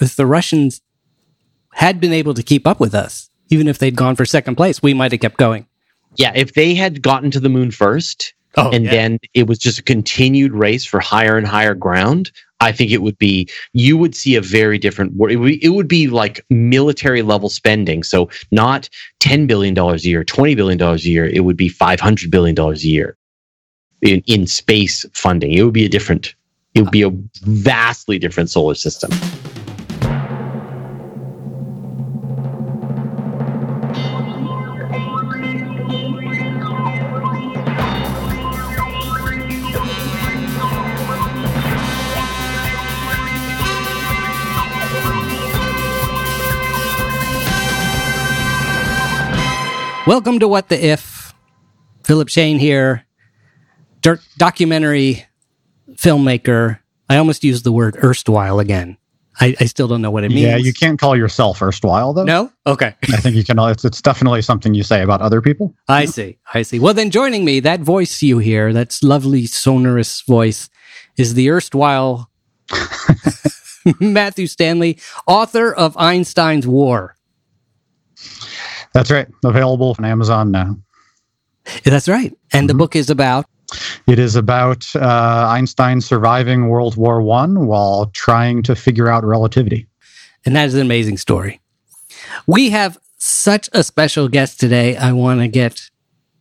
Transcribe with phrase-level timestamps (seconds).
[0.00, 0.80] if the Russians
[1.72, 4.82] had been able to keep up with us, even if they'd gone for second place,
[4.82, 5.66] we might have kept going.
[6.16, 8.90] Yeah, if they had gotten to the moon first, Oh, and yeah.
[8.90, 13.00] then it was just a continued race for higher and higher ground, I think it
[13.00, 17.22] would be you would see a very different it would, it would be like military
[17.22, 18.02] level spending.
[18.02, 18.88] So not
[19.20, 21.26] ten billion dollars a year, twenty billion dollars a year.
[21.26, 23.16] It would be five hundred billion dollars a year
[24.02, 25.52] in in space funding.
[25.52, 26.34] It would be a different.
[26.74, 27.10] It would be a
[27.42, 29.10] vastly different solar system.
[50.20, 51.32] Welcome to What the If.
[52.04, 53.06] Philip Shane here,
[54.02, 55.24] Dirt documentary
[55.92, 56.78] filmmaker.
[57.08, 58.98] I almost used the word erstwhile again.
[59.40, 60.42] I, I still don't know what it means.
[60.42, 62.24] Yeah, you can't call yourself erstwhile though.
[62.24, 62.52] No?
[62.66, 62.94] Okay.
[63.04, 63.58] I think you can.
[63.60, 65.74] It's, it's definitely something you say about other people.
[65.88, 66.38] I see.
[66.52, 66.78] I see.
[66.78, 70.68] Well, then joining me, that voice you hear, that's lovely sonorous voice,
[71.16, 72.30] is the erstwhile
[74.00, 77.16] Matthew Stanley, author of Einstein's War.
[78.94, 79.28] That's right.
[79.44, 80.76] Available on Amazon now.
[81.84, 82.36] That's right.
[82.52, 82.78] And the Mhm.
[82.78, 83.46] book is about
[84.08, 89.86] It is about uh, Einstein surviving World War One while trying to figure out relativity.
[90.44, 91.60] And that is an amazing story.
[92.48, 94.96] We have such a special guest today.
[94.96, 95.82] I want to get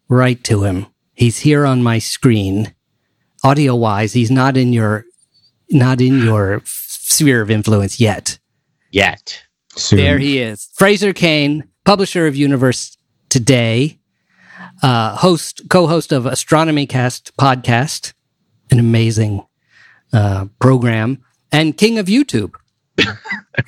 [0.07, 0.87] right to him.
[1.13, 2.73] He's here on my screen.
[3.43, 5.05] Audio wise, he's not in your
[5.69, 8.39] not in your sphere of influence yet.
[8.91, 9.43] Yet.
[9.75, 9.97] Soon.
[9.99, 10.67] There he is.
[10.73, 12.95] Fraser Cain, publisher of Universe
[13.29, 13.97] Today,
[14.83, 18.13] uh, host, co-host of Astronomy Cast podcast,
[18.69, 19.43] an amazing
[20.13, 22.53] uh, program, and king of YouTube.
[22.99, 23.13] I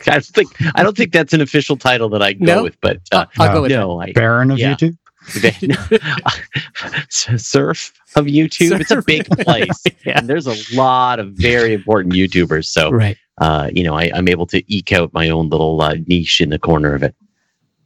[0.06, 2.64] don't think I don't think that's an official title that I go No?
[2.64, 4.76] with, but uh, I'll, I'll go with no, I Baron of Yeah.
[4.76, 4.98] YouTube.
[7.10, 8.82] serf of YouTube.
[8.82, 9.84] It's a big place.
[10.06, 10.20] Yeah.
[10.20, 12.66] And there's a lot of very important YouTubers.
[12.66, 12.92] So.
[12.92, 13.18] Right.
[13.40, 16.52] uh, you know, I, I'm able to eke out my own little uh, niche in
[16.52, 17.16] the corner of it.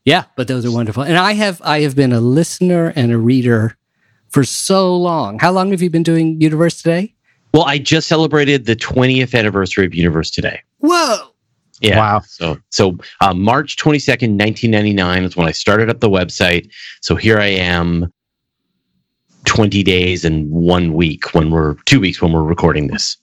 [0.06, 1.04] Yeah, but those are wonderful.
[1.04, 3.76] And I have I have been a listener and a reader
[4.30, 5.40] for so long.
[5.40, 7.16] How long have you been doing Universe Today?
[7.54, 10.62] Well, I just celebrated the 20th anniversary of Universe today.
[10.80, 11.30] Whoa.
[11.80, 11.98] Yeah.
[11.98, 12.22] Wow.
[12.28, 16.70] So, so uh, March 22nd, 1999 is when I started up the website.
[17.02, 18.12] So here I am
[19.46, 23.16] 20 days and one week when we're two weeks when we're recording this.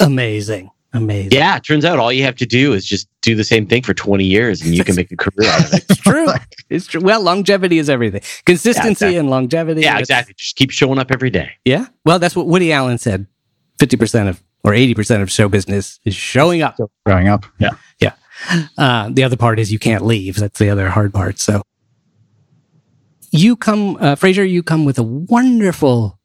[0.00, 0.70] Amazing.
[0.92, 1.32] Amazing.
[1.32, 1.56] Yeah.
[1.56, 3.94] It turns out all you have to do is just do the same thing for
[3.94, 5.84] 20 years and you can make a career out of it.
[5.88, 6.26] It's true.
[6.68, 7.00] It's true.
[7.00, 8.22] Well, longevity is everything.
[8.44, 9.16] Consistency exactly.
[9.16, 9.82] and longevity.
[9.82, 10.34] Yeah, exactly.
[10.36, 11.52] Just keep showing up every day.
[11.64, 11.86] Yeah.
[12.04, 13.26] Well, that's what Woody Allen said.
[13.78, 16.76] 50% of, or 80% of show business is showing up.
[17.06, 17.46] Growing up.
[17.58, 17.70] Yeah.
[18.00, 18.12] Yeah.
[18.78, 20.36] Uh, the other part is you can't leave.
[20.36, 21.38] That's the other hard part.
[21.38, 21.62] So
[23.30, 26.18] you come, uh, Fraser, you come with a wonderful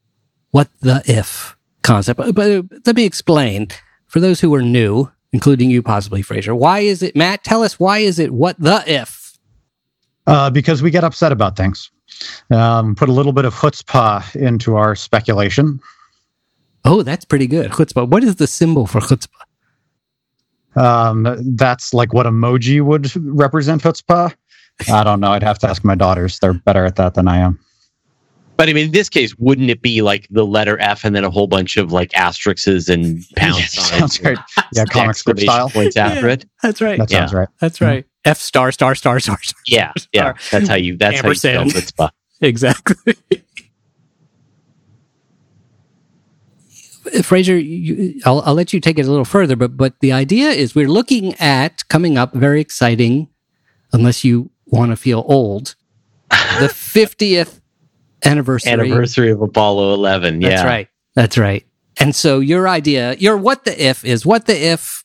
[0.51, 2.17] what the if concept.
[2.17, 3.67] But, but let me explain
[4.15, 6.55] for those who are new, including you possibly, Fraser.
[6.55, 9.37] Why is it, Matt, tell us why is it what the if?
[10.25, 11.91] Uh, because we get upset about things.
[12.49, 15.81] Um, put a little bit of chutzpah into our speculation.
[16.85, 17.71] Oh, that's pretty good.
[17.71, 18.07] Chutzpah.
[18.07, 19.27] What is the symbol for chutzpah?
[20.81, 24.33] Um, that's like what emoji would represent chutzpah.
[24.89, 25.33] I don't know.
[25.33, 26.39] I'd have to ask my daughters.
[26.39, 27.59] They're better at that than I am.
[28.57, 31.23] But I mean, in this case, wouldn't it be like the letter F and then
[31.25, 34.21] a whole bunch of like asterisks and pound Yeah, signs?
[34.23, 34.37] right.
[34.73, 35.69] Yeah, comic strip exclamation style.
[35.69, 36.45] Points after it.
[36.63, 36.97] That's right.
[36.97, 37.49] That sounds right.
[37.59, 38.03] That's right.
[38.05, 38.29] Mm-hmm.
[38.29, 39.59] F star, star, star, star, star.
[39.67, 40.33] Yeah, yeah.
[40.51, 40.97] That's how you.
[40.97, 42.11] That's how you spell Ampersand.
[42.41, 43.13] Exactly.
[47.13, 50.11] Uh, Fraser, you, I'll, I'll let you take it a little further, but but the
[50.11, 53.29] idea is we're looking at coming up very exciting,
[53.93, 55.75] unless you want to feel old,
[56.59, 57.61] the fiftieth
[58.25, 58.71] anniversary.
[58.71, 60.41] Anniversary of Apollo 11.
[60.41, 60.87] Yeah, That's right.
[61.15, 61.65] That's right.
[61.97, 65.03] And so your idea, your what the if is what the if.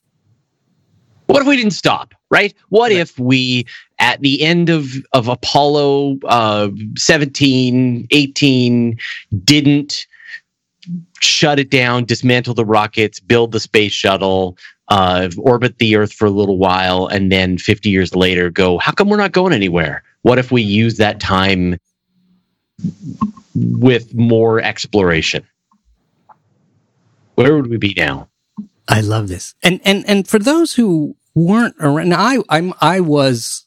[1.26, 2.12] What if we didn't stop?
[2.28, 2.54] Right?
[2.70, 3.66] What if we,
[4.00, 8.98] at the end of of Apollo uh, 17, 18,
[9.44, 10.06] didn't
[11.20, 14.56] shut it down, dismantle the rockets, build the space shuttle,
[14.88, 18.92] uh, orbit the Earth for a little while, and then 50 years later go, how
[18.92, 20.02] come we're not going anywhere?
[20.22, 21.78] What if we use that time
[23.54, 25.46] with more exploration?
[27.34, 28.28] Where would we be now?
[28.88, 29.54] I love this.
[29.62, 33.64] And and and for those who weren't around, I I'm I was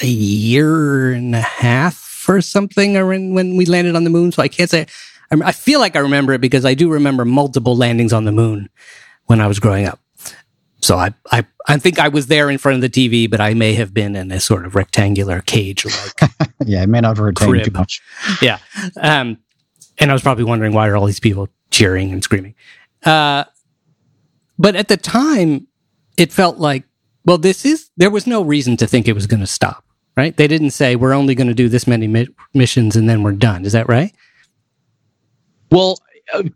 [0.00, 4.42] a year and a half or something around when we landed on the moon, so
[4.42, 4.86] I can't say.
[5.30, 8.68] I feel like I remember it because I do remember multiple landings on the moon
[9.24, 9.98] when I was growing up.
[10.82, 13.54] So I, I, I think I was there in front of the TV, but I
[13.54, 16.30] may have been in a sort of rectangular cage like
[16.66, 17.64] yeah, I may not have retained Crib.
[17.64, 18.02] too much.
[18.42, 18.58] yeah.
[19.00, 19.38] Um,
[19.98, 22.54] and I was probably wondering why are all these people cheering and screaming.
[23.04, 23.44] Uh,
[24.58, 25.68] but at the time,
[26.16, 26.84] it felt like,
[27.24, 29.84] well, this is, there was no reason to think it was going to stop,
[30.16, 30.36] right?
[30.36, 33.32] They didn't say we're only going to do this many mi- missions and then we're
[33.32, 33.64] done.
[33.64, 34.12] Is that right?
[35.70, 35.98] Well,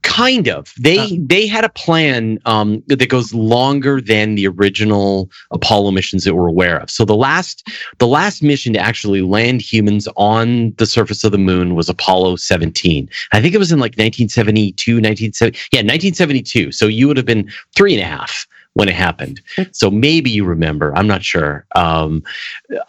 [0.03, 0.73] kind of.
[0.81, 1.09] They Uh.
[1.19, 6.49] they had a plan um, that goes longer than the original Apollo missions that we're
[6.49, 6.91] aware of.
[6.91, 7.69] So the last
[7.99, 12.37] the last mission to actually land humans on the surface of the moon was Apollo
[12.37, 13.09] 17.
[13.33, 15.59] I think it was in like 1972, 1970.
[15.73, 16.73] Yeah, 1972.
[16.73, 19.41] So you would have been three and a half when it happened.
[19.73, 20.95] So maybe you remember.
[20.97, 21.65] I'm not sure.
[21.75, 22.23] Um,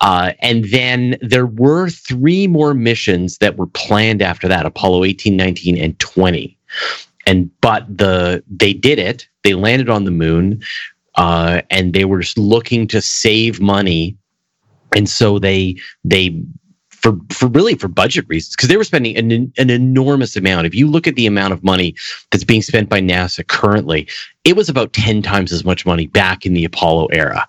[0.02, 5.36] uh, and then there were three more missions that were planned after that: Apollo 18,
[5.38, 6.57] 19, and 20.
[7.26, 9.28] And but the they did it.
[9.44, 10.62] They landed on the moon,
[11.16, 14.18] uh, and they were looking to save money,
[14.96, 16.42] and so they they.
[16.90, 20.74] For, for really for budget reasons because they were spending an, an enormous amount if
[20.74, 21.96] you look at the amount of money
[22.32, 24.08] that's being spent by nasa currently
[24.44, 27.48] it was about 10 times as much money back in the apollo era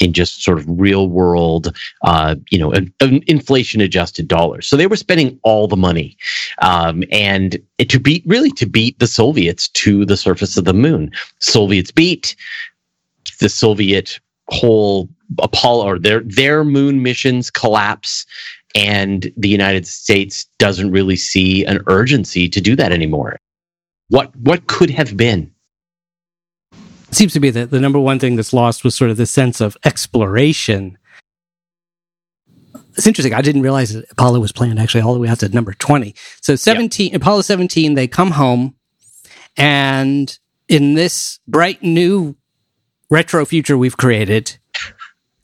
[0.00, 4.66] in just sort of real world, uh, you know, an, an inflation adjusted dollars.
[4.66, 6.16] So they were spending all the money,
[6.62, 11.10] um, and to beat really to beat the Soviets to the surface of the moon.
[11.38, 12.34] Soviets beat
[13.40, 14.18] the Soviet
[14.48, 15.08] whole
[15.40, 18.26] Apollo or their their moon missions collapse.
[18.76, 23.38] And the United States doesn't really see an urgency to do that anymore.
[24.08, 25.53] What what could have been?
[27.14, 29.24] It seems to be that the number one thing that's lost was sort of the
[29.24, 30.98] sense of exploration.
[32.96, 33.32] It's interesting.
[33.32, 36.12] I didn't realize that Apollo was planned actually all the way out to number 20.
[36.40, 38.74] So 17, Apollo 17, they come home
[39.56, 40.36] and
[40.68, 42.34] in this bright new
[43.08, 44.58] retro future we've created,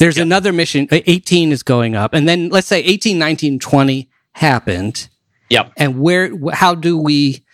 [0.01, 0.25] there's Yep.
[0.27, 0.89] another mission.
[0.91, 2.15] uh, 18 is going up.
[2.15, 5.09] And then let's say 18, 19, 20 happened.
[5.51, 5.73] Yep.
[5.77, 7.45] And where, how do we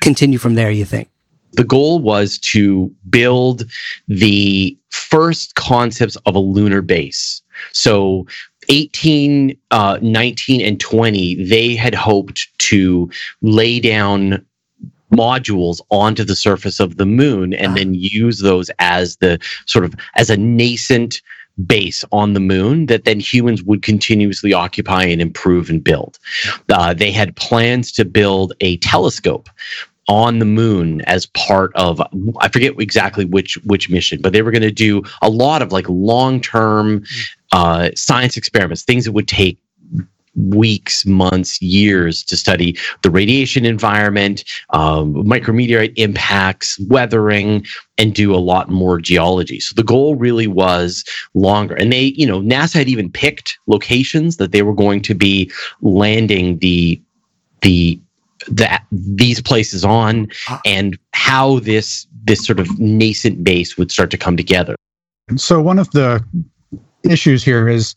[0.00, 1.10] continue from there, you think?
[1.52, 3.64] The goal was to build
[4.08, 7.42] the first concepts of a lunar base.
[7.72, 8.26] So
[8.68, 13.10] 18, uh, 19, and 20, they had hoped to
[13.42, 14.44] lay down
[15.12, 17.74] modules onto the surface of the moon and Ah.
[17.74, 21.20] then use those as the sort of as a nascent
[21.66, 26.18] base on the moon that then humans would continuously occupy and improve and build.
[26.70, 29.50] Uh, they had plans to build a telescope
[30.08, 32.00] on the moon as part of
[32.40, 35.72] I forget exactly which which mission, but they were going to do a lot of
[35.72, 37.04] like long term
[37.52, 39.58] uh, science experiments, things that would take
[40.34, 47.66] weeks, months, years to study the radiation environment, um, micrometeorite impacts, weathering,
[47.98, 49.60] and do a lot more geology.
[49.60, 51.04] So the goal really was
[51.34, 51.74] longer.
[51.74, 55.50] And they, you know, NASA had even picked locations that they were going to be
[55.82, 57.00] landing the
[57.60, 58.00] the
[58.48, 60.60] that these places on Ah.
[60.64, 64.76] and how this this sort of nascent base would start to come together.
[65.36, 66.24] So one of the
[67.04, 67.94] issues here is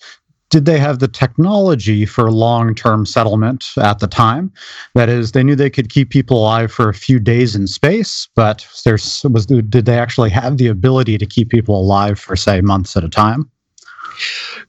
[0.51, 4.53] did they have the technology for long-term settlement at the time?
[4.93, 8.29] That is, they knew they could keep people alive for a few days in space,
[8.35, 12.61] but there's was did they actually have the ability to keep people alive for say
[12.61, 13.49] months at a time?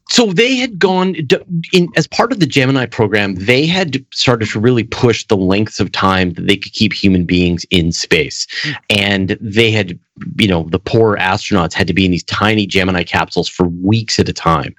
[0.08, 1.16] So they had gone
[1.72, 3.34] in as part of the Gemini program.
[3.34, 7.24] They had started to really push the lengths of time that they could keep human
[7.24, 8.46] beings in space,
[8.88, 9.98] and they had,
[10.38, 14.18] you know, the poor astronauts had to be in these tiny Gemini capsules for weeks
[14.18, 14.74] at a time.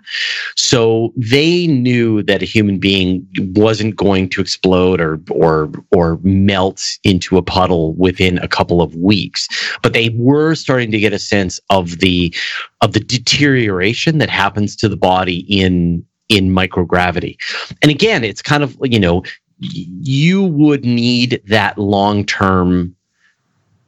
[0.55, 6.83] So they knew that a human being wasn't going to explode or or or melt
[7.03, 9.47] into a puddle within a couple of weeks,
[9.83, 12.33] but they were starting to get a sense of the
[12.81, 17.37] of the deterioration that happens to the body in in microgravity.
[17.81, 19.23] And again, it's kind of you know
[19.59, 22.95] you would need that long term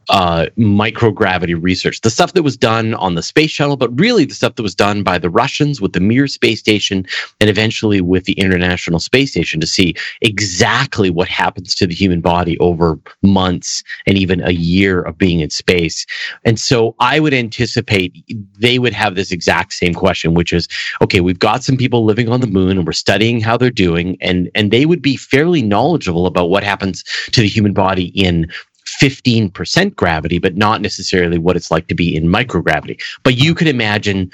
[0.10, 4.34] uh, microgravity research, the stuff that was done on the space shuttle, but really the
[4.34, 7.06] stuff that was done by the Russians with the Mir space station
[7.40, 12.22] and eventually with the International Space Station to see exactly what happens to the human
[12.22, 16.06] body over months and even a year of being in space.
[16.44, 18.14] And so I would anticipate
[18.60, 20.68] they would have this exact same question, which is,
[21.02, 24.18] okay, we've got some people living on the moon and we're studying how they're doing,
[24.22, 28.48] and and they would be fairly knowledgeable about what happens to the human body in
[29.02, 33.02] 15% gravity, but not necessarily what it's like to be in microgravity.
[33.24, 34.32] But you could imagine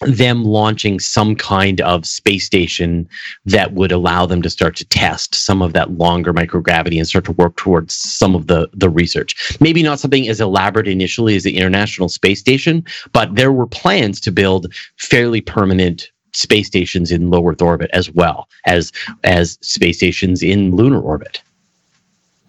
[0.00, 3.08] them launching some kind of space station
[3.44, 7.24] that would allow them to start to test some of that longer microgravity and start
[7.24, 9.56] to work towards some of the the research.
[9.60, 14.20] Maybe not something as elaborate initially as the International Space Station, but there were plans
[14.20, 19.98] to build fairly permanent space stations in low Earth orbit as well as as space
[19.98, 21.40] stations in lunar orbit.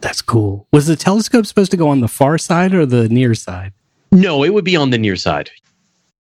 [0.02, 0.68] That's cool.
[0.72, 3.74] Was the telescope supposed to go on the far side or the near side?
[4.12, 5.50] No, it would be on the near side.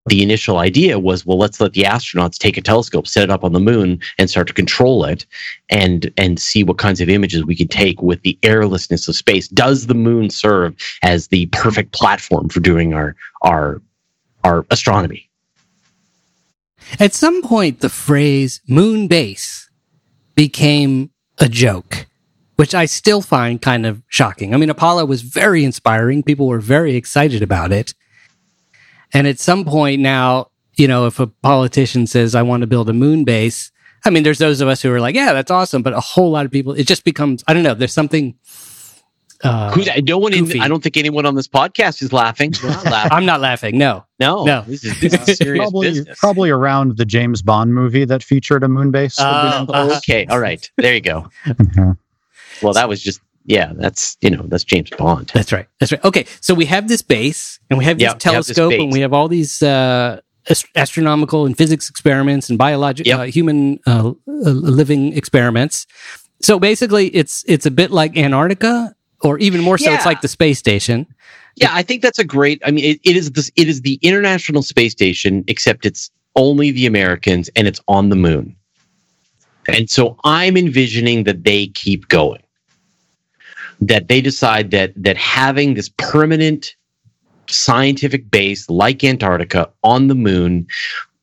[0.06, 3.42] The initial idea was, well, let's let the astronauts take a telescope, set it up
[3.42, 5.24] on the moon, and start to control it,
[5.70, 9.48] and and see what kinds of images we can take with the airlessness of space.
[9.48, 13.80] Does the moon serve as the perfect platform for doing our our
[14.42, 15.30] our astronomy?
[17.00, 19.70] At some point, the phrase moon base
[20.34, 22.06] became a joke,
[22.56, 24.54] which I still find kind of shocking.
[24.54, 26.22] I mean, Apollo was very inspiring.
[26.22, 27.94] People were very excited about it.
[29.12, 32.88] And at some point now, you know, if a politician says, I want to build
[32.88, 33.70] a moon base,
[34.04, 35.82] I mean, there's those of us who are like, yeah, that's awesome.
[35.82, 38.34] But a whole lot of people, it just becomes, I don't know, there's something.
[39.42, 40.60] Uh, Who's, no one in.
[40.60, 42.52] I don't think anyone on this podcast is laughing.
[42.62, 43.12] Not laughing.
[43.12, 43.76] I'm not laughing.
[43.76, 44.04] No.
[44.18, 44.62] no, No.
[44.62, 46.18] This is, this is serious probably business.
[46.18, 49.18] probably around the James Bond movie that featured a moon base.
[49.18, 49.96] Uh, uh-huh.
[49.98, 50.70] Okay, all right.
[50.78, 51.28] There you go.
[52.60, 52.64] Yeah.
[52.64, 53.72] Well, that was just yeah.
[53.74, 55.30] That's you know that's James Bond.
[55.34, 55.66] That's right.
[55.80, 56.04] That's right.
[56.04, 56.26] Okay.
[56.40, 58.92] So we have this base and we have this Yeah, we have this telescope and
[58.92, 63.18] we have all these uh, ast- astronomical and physics experiments and biological Yep.
[63.18, 65.86] uh, human uh, uh, living experiments.
[66.42, 70.28] So basically, it's it's a bit like Antarctica, or even more so, it's like the
[70.28, 71.06] space station.
[71.56, 72.60] Yeah, I think that's a great.
[72.64, 73.50] I mean, it, it is this.
[73.56, 78.16] It is the International Space Station, except it's only the Americans and it's on the
[78.16, 78.56] moon.
[79.68, 82.42] And so I'm envisioning that they keep going.
[83.80, 86.74] That they decide that that having this permanent
[87.48, 90.66] scientific base like Antarctica on the moon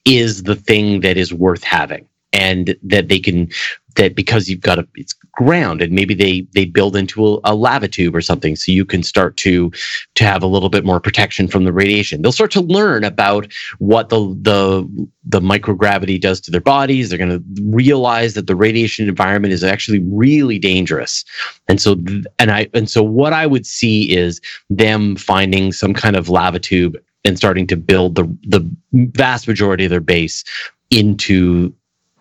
[0.06, 2.08] is the thing that is worth having.
[2.34, 3.50] And that they can
[3.96, 7.56] that because you've got a it's ground and maybe they they build into a, a
[7.56, 9.72] lava tube or something so you can start to
[10.16, 12.22] to have a little bit more protection from the radiation.
[12.22, 17.10] They'll start to learn about what the the the microgravity does to their bodies.
[17.10, 21.24] They're going to realize that the radiation environment is actually really dangerous.
[21.68, 21.98] And so
[22.40, 26.60] and I and so what I would see is them finding some kind of lava
[26.60, 30.44] tube and starting to build the the vast majority of their base
[30.90, 31.74] into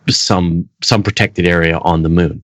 [0.09, 2.43] some some protected area on the moon.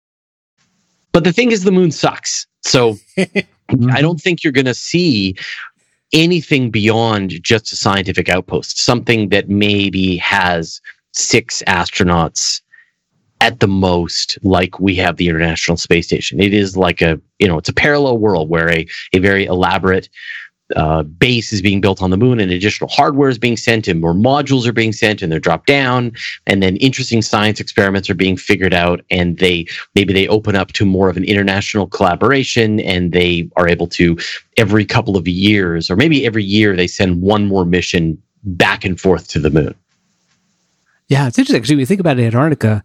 [1.13, 2.47] But the thing is the moon sucks.
[2.63, 5.37] So I don't think you're going to see
[6.13, 10.81] anything beyond just a scientific outpost, something that maybe has
[11.13, 12.61] six astronauts
[13.41, 16.41] at the most, like we have the International Space Station.
[16.41, 20.09] It is like a, you know, it's a parallel world where a, a very elaborate
[20.77, 24.01] uh, base is being built on the moon and additional hardware is being sent and
[24.01, 26.13] more modules are being sent and they're dropped down
[26.47, 30.73] and then interesting science experiments are being figured out and they maybe they open up
[30.73, 34.17] to more of an international collaboration and they are able to
[34.57, 39.01] every couple of years or maybe every year they send one more mission back and
[39.01, 39.75] forth to the moon
[41.09, 41.61] Yeah, it's interesting.
[41.61, 42.85] because when you think about Antarctica,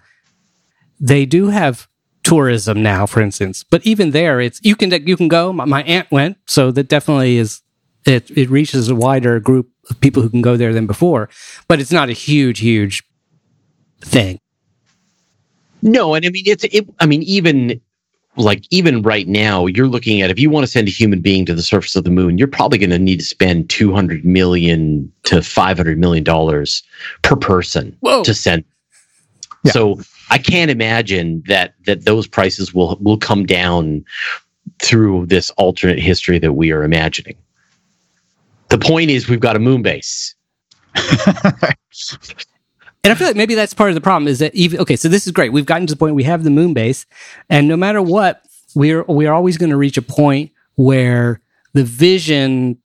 [1.00, 1.88] they do have
[2.24, 3.64] tourism now, for instance.
[3.64, 5.54] But even there, it's you can you can go.
[5.54, 7.62] My, my aunt went, so that definitely is
[8.06, 8.32] it.
[8.32, 11.30] It reaches a wider group of people who can go there than before.
[11.68, 13.04] But it's not a huge, huge
[14.02, 14.40] thing.
[15.82, 17.80] No, and I mean it's it, I mean even
[18.38, 21.46] like even right now you're looking at if you want to send a human being
[21.46, 25.12] to the surface of the moon, you're probably going to need to spend 200 million
[25.24, 26.84] to 500 million dollars
[27.22, 28.24] per person Whoa.
[28.24, 28.64] to send.
[29.64, 29.72] Yeah.
[29.72, 34.04] So I can't imagine that that those prices will will come down
[34.80, 37.36] through this alternate history that we are imagining.
[38.70, 40.36] The point is we've got a moon base.
[43.04, 45.08] And I feel like maybe that's part of the problem is that even okay, so
[45.08, 45.54] this is great.
[45.54, 47.06] We've gotten to the point we have the moon base,
[47.52, 48.42] and no matter what,
[48.74, 51.40] we're we're always going to reach a point where
[51.74, 52.80] the vision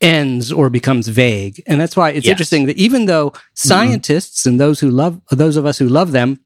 [0.00, 1.60] ends or becomes vague.
[1.66, 2.30] And that's why it's Yes.
[2.34, 6.38] interesting that even though scientists and those who love those of us who love them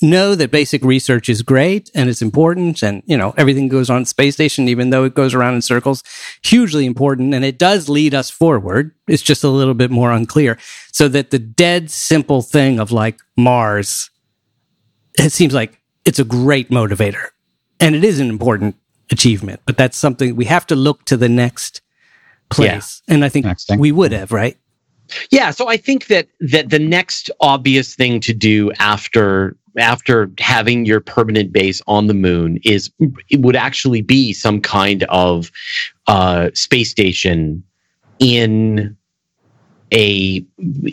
[0.00, 4.04] know that basic research is great and it's important and you know everything goes on
[4.04, 6.02] space station even though it goes around in circles
[6.42, 8.92] hugely important and it does lead us forward.
[9.08, 10.58] It's just a little bit more unclear.
[10.92, 14.10] So that the dead simple thing of like mars
[15.18, 17.28] it seems like it's a great motivator
[17.80, 18.76] and it is an important
[19.10, 21.80] achievement but that's something we have to look to the next
[22.50, 23.02] place.
[23.08, 24.56] And i think we would have right?
[25.30, 30.84] Yeah, so I think that that the next obvious thing to do after after having
[30.86, 32.90] your permanent base on the moon is
[33.28, 35.50] it would actually be some kind of
[36.06, 37.62] uh, space station
[38.18, 38.96] in
[39.92, 40.44] a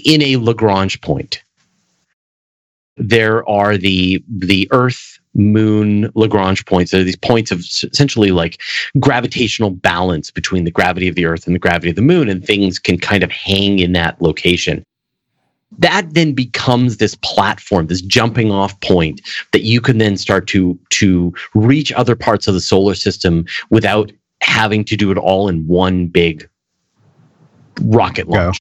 [0.05, 1.41] in a Lagrange point.
[2.97, 6.91] There are the the Earth moon Lagrange points.
[6.91, 8.61] There are these points of essentially like
[8.99, 12.45] gravitational balance between the gravity of the Earth and the gravity of the moon, and
[12.45, 14.85] things can kind of hang in that location.
[15.79, 20.77] That then becomes this platform, this jumping off point that you can then start to
[20.91, 25.67] to reach other parts of the solar system without having to do it all in
[25.67, 26.47] one big
[27.81, 28.57] rocket launch.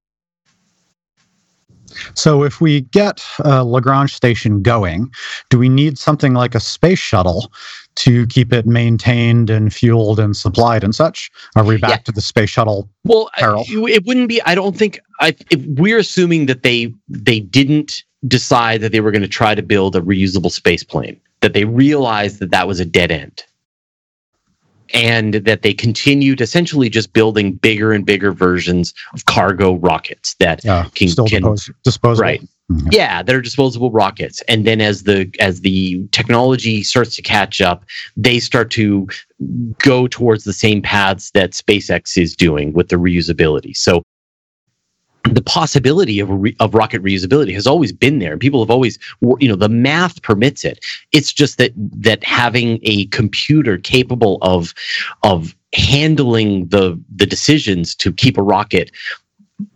[2.15, 5.13] So, if we get a Lagrange station going,
[5.49, 7.53] do we need something like a space shuttle
[7.97, 11.31] to keep it maintained and fueled and supplied and such?
[11.55, 11.97] Are we back Yeah.
[11.99, 12.89] to the space shuttle?
[13.05, 13.31] Well.
[13.37, 14.43] I- it wouldn't be.
[14.43, 14.99] I don't think.
[15.21, 19.55] I, if we're assuming that they they didn't decide that they were going to try
[19.55, 21.21] to build a reusable space plane.
[21.41, 23.45] That they realized that that was a dead end,
[24.93, 30.65] and that they continued essentially just building bigger and bigger versions of cargo rockets that
[30.65, 32.23] Yeah, Can- still can- dispos- disposable.
[32.23, 32.43] Right.
[32.73, 32.95] Mhm.
[32.95, 37.85] yeah they're disposable rockets and then as the as the technology starts to catch up
[38.17, 39.07] they start to
[39.83, 44.03] go towards the same paths that SpaceX is doing with the reusability so
[45.31, 48.37] the possibility of, re- of rocket reusability has always been there.
[48.37, 48.99] People have always,
[49.39, 50.85] you know, the math permits it.
[51.13, 54.75] It's just that that having a computer capable of
[55.23, 58.91] of handling the the decisions to keep a rocket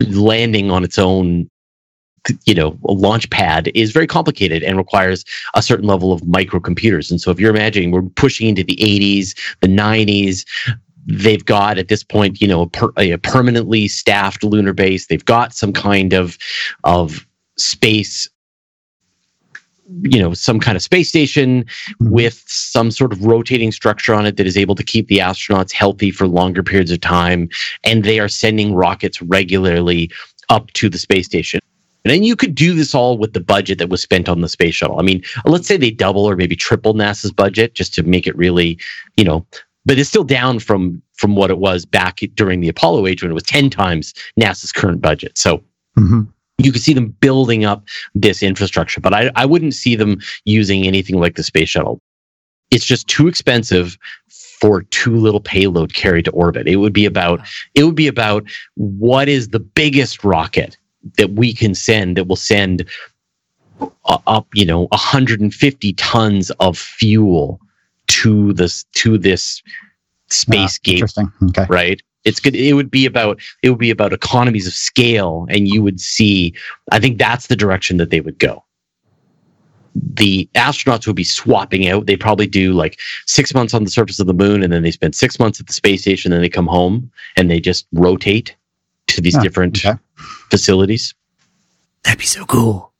[0.00, 1.48] landing on its own
[2.44, 5.24] you know launch pad is very complicated and requires
[5.54, 9.36] a certain level of microcomputers and so if you're imagining we're pushing into the 80s
[9.60, 10.44] the 90s
[11.08, 15.24] they've got at this point you know a, per, a permanently staffed lunar base they've
[15.24, 16.36] got some kind of
[16.84, 18.28] of space
[20.02, 21.64] you know some kind of space station
[22.00, 22.10] Mhm.
[22.10, 25.72] with some sort of rotating structure on it that is able to keep the astronauts
[25.72, 27.48] healthy for longer periods of time
[27.84, 30.10] and they are sending rockets regularly
[30.50, 31.60] up to the space station
[32.04, 34.48] and then you could do this all with the budget that was spent on the
[34.48, 34.98] space shuttle.
[34.98, 38.36] I mean, let's say they double or maybe triple NASA's budget just to make it
[38.36, 38.78] really,
[39.16, 39.44] you know,
[39.88, 43.30] but it's still down from from what it was back during the Apollo age when
[43.32, 45.36] it was 10 times NASA's current budget.
[45.36, 45.64] So
[45.98, 46.28] Mhm.
[46.58, 50.86] you could see them building up this infrastructure, but I, I wouldn't see them using
[50.86, 52.00] anything like the space shuttle.
[52.70, 53.96] It's just too expensive
[54.60, 56.68] for too little payload carried to orbit.
[56.68, 57.40] It would be about
[57.74, 60.76] it would be about what is the biggest rocket
[61.16, 62.84] that we can send that will send
[63.80, 67.60] uh, up, you know, 150 tons of fuel
[68.08, 69.62] to this to this
[70.30, 71.32] space Ah, gate Interesting.
[71.50, 71.66] Okay.
[71.68, 75.68] right it's good it would be about it would be about economies of scale and
[75.68, 76.52] you would see
[76.92, 78.62] i think that's the direction that they would go
[79.94, 84.20] the astronauts would be swapping out they'd probably do like six months on the surface
[84.20, 86.42] of the moon and then they spend six months at the space station and then
[86.42, 88.54] they come home and they just rotate
[89.06, 89.98] to these Ah, different okay.
[90.50, 91.14] facilities
[92.04, 92.92] That'd be so cool.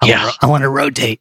[0.00, 0.20] I Yeah.
[0.24, 1.20] wanna, I want to rotate.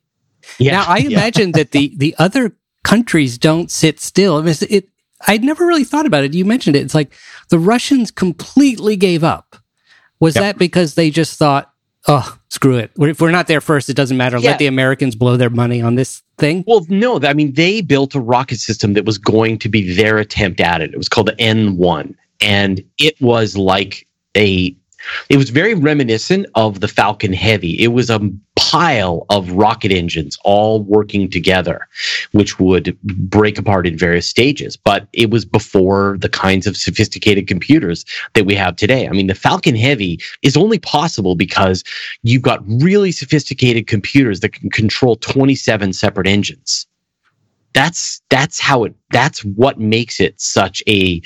[0.59, 4.37] yeah Now, I imagine that the, the other countries don't sit still.
[4.37, 4.87] I mean, it,
[5.27, 6.33] I'd never really thought about it.
[6.33, 6.83] You mentioned it.
[6.83, 7.13] It's like
[7.49, 9.57] the Russians completely gave up.
[10.21, 10.41] Was Yep.
[10.43, 11.73] that because they just thought,
[12.07, 12.91] oh, screw it.
[12.97, 14.37] If we're not there first, it doesn't matter.
[14.37, 14.51] Yeah.
[14.51, 16.63] Let the Americans blow their money on this thing.
[16.67, 20.17] Well, no, I mean, they built a rocket system that was going to be their
[20.17, 20.93] attempt at it.
[20.93, 22.15] It was called the N1.
[22.41, 24.75] And it was like a,
[25.29, 27.81] it was very reminiscent of the Falcon Heavy.
[27.81, 28.19] It was a
[28.55, 31.87] pile of rocket engines all working together,
[32.31, 34.75] which would break apart in various stages.
[34.77, 39.07] But it was before the kinds of sophisticated computers that we have today.
[39.07, 41.83] I mean, the Falcon Heavy is only possible because
[42.23, 46.87] you've got really sophisticated computers that can control 27 separate engines.
[47.73, 51.21] That's that's how it that's what makes it such a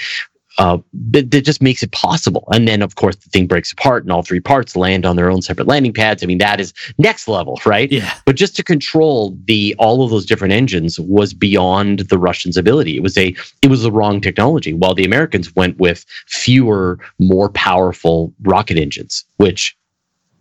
[0.60, 2.44] uh, that, that just makes it possible.
[2.52, 5.32] And then, of course, the thing breaks apart, and all three parts land on their
[5.32, 6.22] own separate landing pads.
[6.22, 7.90] I mean, that is next level, right?
[7.90, 8.14] Yeah.
[8.26, 12.98] But just to control the all of those different engines was beyond the Russians' ability.
[12.98, 14.74] It was a it was the wrong technology.
[14.74, 19.78] While the Americans went with fewer, more powerful rocket engines, which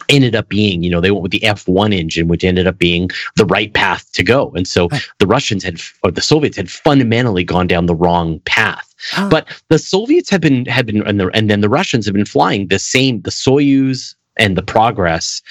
[0.09, 3.11] ended up being, you know, they went with the F1 engine, which ended up being
[3.37, 4.53] the right path to go.
[4.57, 8.88] And so the Russians had, or the Soviets had fundamentally gone down the wrong path.
[9.31, 12.25] But the Soviets have been, have been, and, the, and then the Russians have been
[12.25, 15.43] flying the same, the Soyuz and the Progress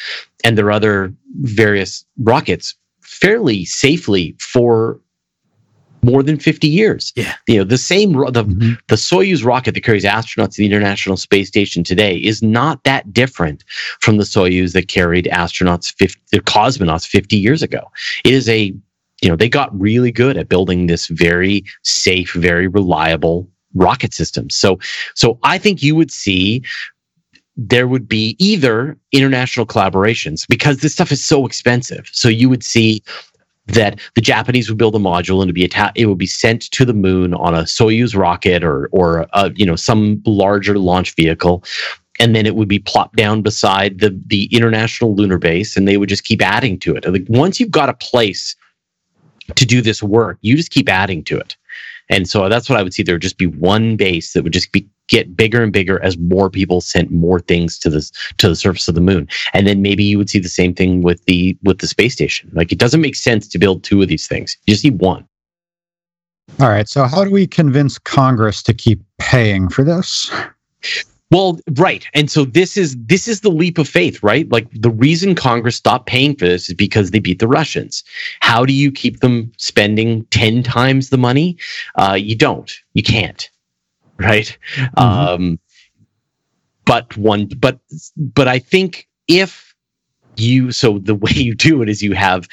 [0.43, 4.99] and their other various rockets fairly safely for
[6.03, 7.11] more than 50 years.
[7.15, 7.33] Yeah.
[7.47, 8.77] You know, the same, the, Mhm.
[8.87, 13.11] the Soyuz rocket that carries astronauts to the International Space Station today is not that
[13.11, 13.63] different
[13.99, 17.91] from the Soyuz that carried astronauts, 50, the cosmonauts 50 years ago.
[18.23, 18.73] It is a,
[19.21, 24.49] you know, they got really good at building this very safe, very reliable rocket system.
[24.49, 24.79] So,
[25.15, 26.63] so I think you would see
[27.55, 32.07] there would be either international collaborations because this stuff is so expensive.
[32.11, 33.03] So you would see
[33.65, 36.85] that the Japanese would build a module and be atta- it would be sent to
[36.85, 41.63] the moon on a Soyuz rocket or or a, you know some larger launch vehicle
[42.19, 45.97] and then it would be plopped down beside the the international lunar base and they
[45.97, 48.55] would just keep adding to it like once you've got a place
[49.55, 50.37] to do this work.
[50.41, 51.55] You just keep adding to it.
[52.09, 53.03] And so that's what i would see.
[53.03, 56.17] There would just be one base that would just be get bigger and bigger as
[56.17, 59.27] more people sent more things to this to the surface of the moon.
[59.53, 62.49] And then maybe you would see the same thing with the with the space station.
[62.53, 64.57] Like it doesn't make sense to build two of these things.
[64.65, 65.27] You just need one.
[66.59, 66.87] All right.
[66.87, 70.31] So, how do we convince Congress to keep paying for this?
[71.29, 72.05] Well, right.
[72.13, 74.49] And so this is this is the leap of faith, right?
[74.49, 78.03] Like the reason Congress stopped paying for this is because they beat the Russians.
[78.39, 81.57] How do you keep them spending 10 times the money?
[81.95, 82.71] Uh, you don't.
[82.93, 83.49] You can't.
[84.19, 84.57] Right?
[84.95, 85.59] Um
[86.85, 87.79] but one but
[88.15, 89.66] but I think if
[90.39, 92.47] you so the way you do it is you have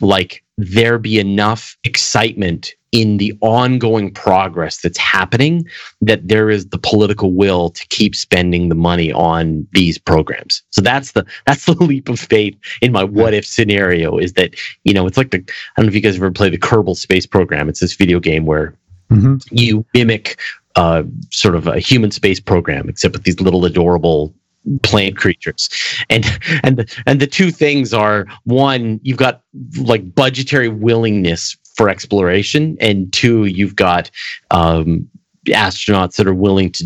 [0.00, 5.64] like there be enough excitement in the ongoing progress that's happening
[6.00, 10.62] that there is the political will to keep spending the money on these programs.
[10.70, 14.54] So that's the that's the leap of faith in my what if scenario is that
[14.84, 15.42] you know it's like the I
[15.76, 17.68] don't know if you guys ever played the Kerbal Space Program.
[17.68, 18.74] It's this video game where
[19.10, 19.42] Mhm.
[19.50, 20.38] you mimic
[20.76, 24.34] uh, sort of a human space program, except with these little adorable
[24.82, 25.68] plant creatures.
[26.10, 26.24] And
[26.62, 29.42] and the, and the two things are one you've got
[29.78, 34.10] like budgetary willingness for exploration and two you've got
[34.50, 35.08] um,
[35.46, 36.84] astronauts that are willing to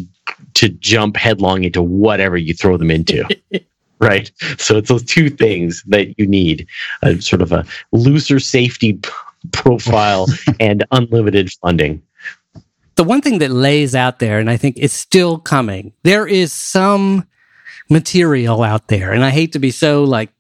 [0.55, 3.27] to jump headlong into whatever you throw them into
[4.03, 4.33] right?
[4.59, 6.67] So it's those two things that you need
[7.03, 9.09] a sort of a looser safety p-
[9.53, 10.27] profile
[10.61, 12.03] and unlimited funding.
[12.97, 16.53] The one thing that lays out there, and I think it's still coming, there is
[16.53, 17.27] some
[17.93, 20.31] material out there, and I hate to be so like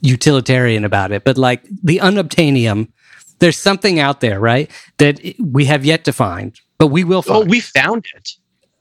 [0.00, 2.88] utilitarian about it, but like the unobtainium,
[3.38, 4.70] there's something out there, right?
[4.98, 7.44] That we have yet to find, but we will find.
[7.44, 8.30] oh we found it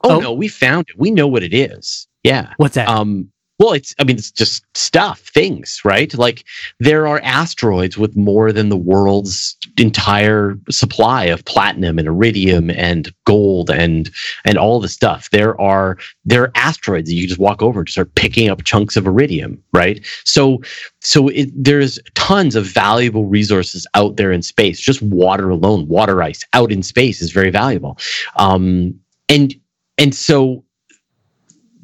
[0.04, 0.20] oh, Oh.
[0.20, 2.88] no we found it we know what it is yeah What's that?
[2.90, 3.31] um
[3.62, 6.14] well it's i mean it's just stuff things right?
[6.14, 6.44] Like
[6.80, 13.14] there are asteroids with more than the world's entire supply of platinum and iridium and
[13.26, 14.10] gold and
[14.46, 15.30] and all the stuff.
[15.32, 18.98] There are there are asteroids that you just walk over and start picking up chunks
[18.98, 20.06] of iridium right?
[20.26, 20.62] So
[21.00, 24.80] so it, there's tons of valuable resources out there in space.
[24.80, 27.98] Just water alone water ice out in space is very valuable.
[28.36, 29.54] Um and
[29.98, 30.64] and so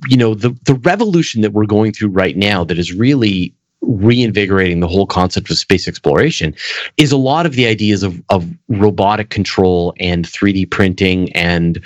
[0.07, 4.79] you know the the revolution that we're going through right now that is really reinvigorating
[4.79, 6.53] the whole concept of space exploration
[6.97, 11.83] is a lot of the ideas of of robotic control and 3D printing and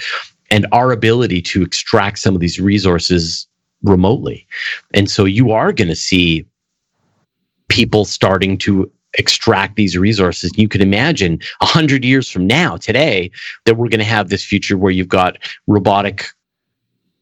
[0.50, 3.48] and our ability to extract some of these resources
[3.84, 4.46] remotely.
[4.94, 6.46] And so you are going to see
[7.70, 10.52] people starting to extract these resources.
[10.56, 13.32] You could imagine a hundred years from now, today,
[13.66, 16.28] that we're going to have this future where you've got robotic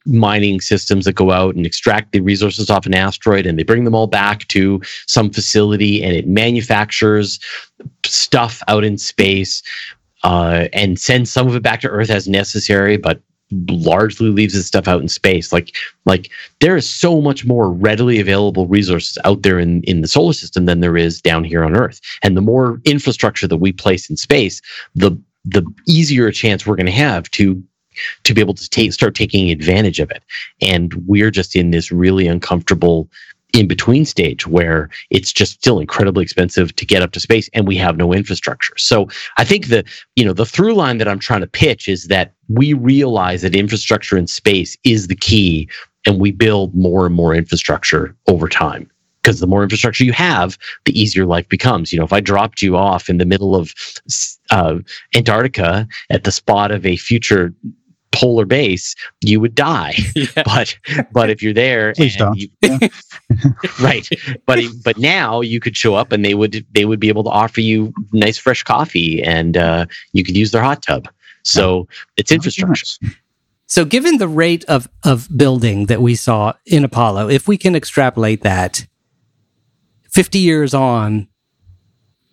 [0.10, 3.84] mining systems that go out and extract the resources off an asteroid and they bring
[3.84, 7.39] them all back to some facility and it manufactures
[8.06, 9.63] stuff out in space
[10.24, 13.22] uh, and sends some of it back to earth as necessary but
[13.69, 15.52] largely leaves this stuff out in space.
[15.52, 20.08] Like like there is so much more readily available resources out there in in the
[20.08, 22.00] solar system than there is down here on earth.
[22.22, 24.62] And the more infrastructure that we place in space
[24.95, 27.62] the the easier a chance we're going to have to
[28.23, 30.23] to be able to take, start taking advantage of it.
[30.62, 33.09] And we're just in this really uncomfortable
[33.53, 37.67] in between stage where it's just still incredibly expensive to get up to space and
[37.67, 38.73] we have no infrastructure.
[38.77, 39.07] So
[39.38, 39.83] I think the,
[40.15, 43.55] you know, the through line that I'm trying to pitch is that we realize that
[43.55, 45.67] infrastructure in space is the key
[46.05, 48.89] and we build more and more infrastructure over time.
[49.21, 51.91] Because the more infrastructure you have, the easier life becomes.
[51.91, 53.73] You know, if I dropped you off in the middle of
[54.49, 54.77] uh,
[55.13, 57.53] Antarctica at the spot of a future
[58.19, 59.95] polar base, you would die.
[60.15, 60.43] Yeah.
[60.45, 60.77] But
[61.12, 62.38] but if you're there, Please and don't.
[62.38, 62.88] you- Yeah.
[63.82, 64.08] right?
[64.45, 67.29] But but now you could show up and they would they would be able to
[67.29, 71.08] offer you nice fresh coffee and uh, you could use their hot tub.
[71.43, 72.86] So it's infrastructure.
[73.01, 73.15] Nice.
[73.67, 77.75] So, given the rate of, of building that we saw in Apollo, if we can
[77.75, 78.88] extrapolate that
[80.12, 81.27] 50 years on,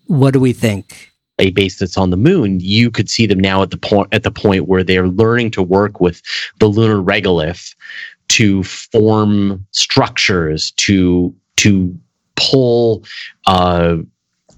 [0.06, 1.12] what do we think?
[1.38, 4.22] A base that's on the moon, you could see them now at the point at
[4.22, 6.22] the point where they're learning to work with
[6.58, 7.74] the lunar regolith
[8.28, 11.96] to form structures to to
[12.36, 13.04] pull
[13.46, 13.96] uh,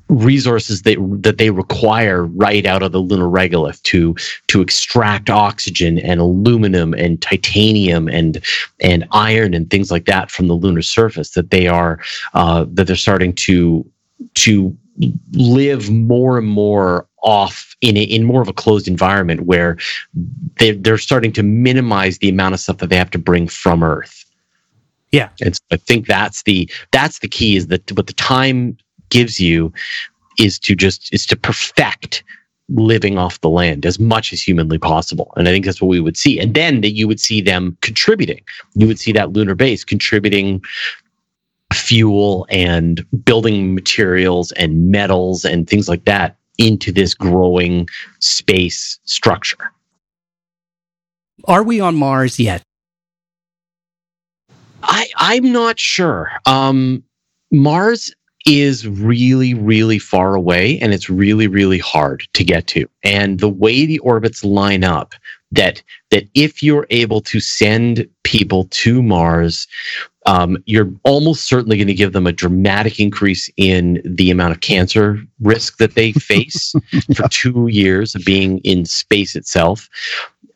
[0.09, 4.15] resources that that they require right out of the lunar regolith to
[4.47, 8.43] to extract oxygen and aluminum and titanium and
[8.81, 12.01] and iron and things like that from the lunar surface that they are
[12.35, 13.85] uh, that they're starting to
[14.35, 14.77] to
[15.33, 19.77] live more and more off in a, in more of a closed environment where
[20.59, 23.83] they they're starting to minimize the amount of stuff that they have to bring from
[23.83, 24.25] Earth.
[25.13, 28.77] Yeah, and so I think that's the that's the key is that what the time
[29.09, 29.73] gives you
[30.39, 32.23] is to just is to perfect
[32.71, 35.33] living off the land as much as humanly possible.
[35.37, 36.39] And I think that's what we would see.
[36.39, 38.43] And then that you would see them contributing.
[38.75, 40.63] You would see that lunar base contributing
[41.73, 49.73] fuel and building materials and metals and things like that into this growing space structure.
[51.45, 52.63] Are we on Mars yet?
[54.83, 56.31] I, I'm not sure.
[56.47, 57.03] Um,
[57.51, 58.13] Mars
[58.47, 62.89] is really, really far away and it's really, really hard to get to.
[63.03, 65.15] And the way the orbits line up,
[65.51, 69.67] that that if you're able to send people to Mars,
[70.29, 74.61] um, you're almost certainly going to give them a dramatic increase in the amount of
[74.61, 77.01] cancer risk that they face yeah.
[77.17, 79.89] for two years of being in space itself.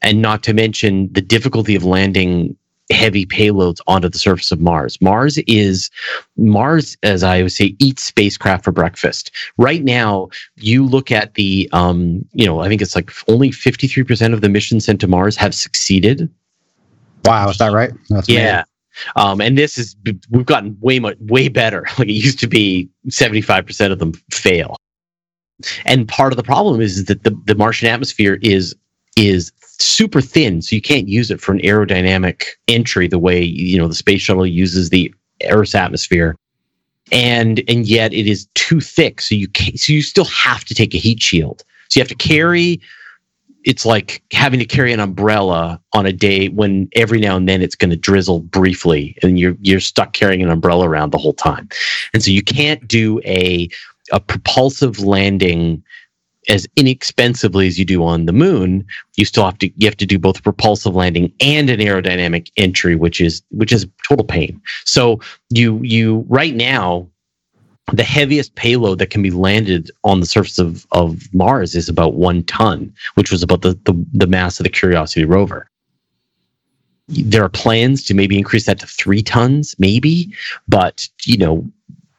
[0.02, 2.54] And not to mention the difficulty of landing
[2.90, 5.00] heavy payloads onto the surface of Mars.
[5.00, 5.88] Mars is
[6.37, 9.30] Mars, as I would say, eats spacecraft for breakfast.
[9.56, 13.87] Right now, you look at the, um, you know, I think it's like only fifty
[13.87, 16.28] three percent of the missions sent to Mars have succeeded.
[17.24, 17.92] Wow, is that right?
[18.11, 18.64] That's yeah.
[19.16, 19.96] Um, and this is
[20.31, 21.87] we've gotten way much way better.
[21.98, 24.76] Like it used to be, seventy five percent of them fail.
[25.85, 28.74] And part of the problem is that the, the Martian atmosphere is
[29.16, 33.78] is super thin, so you can't use it for an aerodynamic entry the way you
[33.78, 35.14] know the space shuttle uses the
[35.48, 36.37] Earth's atmosphere.
[37.11, 40.94] And and yet it is too thick, so you so you still have to take
[40.94, 41.62] a heat shield.
[41.88, 42.81] So you have to carry.
[43.64, 47.62] It's like having to carry an umbrella on a day when every now and then
[47.62, 51.35] it's going to drizzle briefly, and you're you're stuck carrying an umbrella around the whole
[51.35, 51.68] time.
[52.12, 53.68] And so you can't do a
[54.11, 55.83] a propulsive landing
[56.48, 58.85] as inexpensively as you do on the moon,
[59.16, 62.48] you still have to you have to do both a propulsive landing and an aerodynamic
[62.57, 64.61] entry, which is which is total pain.
[64.85, 65.20] So
[65.51, 67.09] you you right now
[67.92, 72.14] the heaviest payload that can be landed on the surface of, of Mars is about
[72.14, 75.68] one ton, which was about the, the, the mass of the Curiosity rover.
[77.09, 80.33] There are plans to maybe increase that to three tons, maybe,
[80.68, 81.68] but you know,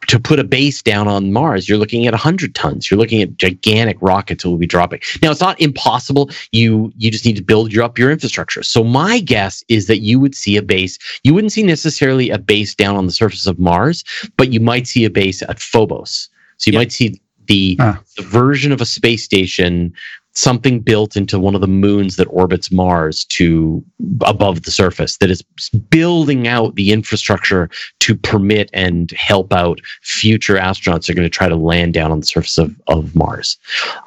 [0.08, 2.90] to put a base down on Mars, you're looking at 100 tons.
[2.90, 5.02] You're looking at gigantic rockets that will be dropping.
[5.22, 6.30] Now, it's not impossible.
[6.52, 8.64] You you just need to build your, up your infrastructure.
[8.64, 10.98] So my guess is that you would see a base.
[11.24, 14.04] You wouldn't see necessarily a base down on the surface of Mars,
[14.38, 16.30] but you might see a base at Phobos.
[16.58, 18.02] So you might see the, ah.
[18.18, 19.94] the version of a space station
[20.36, 23.84] something built into one of the moons that orbits Mars to
[24.22, 25.44] above the surface that is
[25.90, 27.70] building out the infrastructure
[28.00, 32.20] to permit and help out future astronauts are going to try to land down on
[32.20, 33.58] the surface of, of Mars.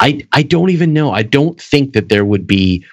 [0.00, 1.12] I, I don't even know.
[1.12, 2.84] I don't think that there would be,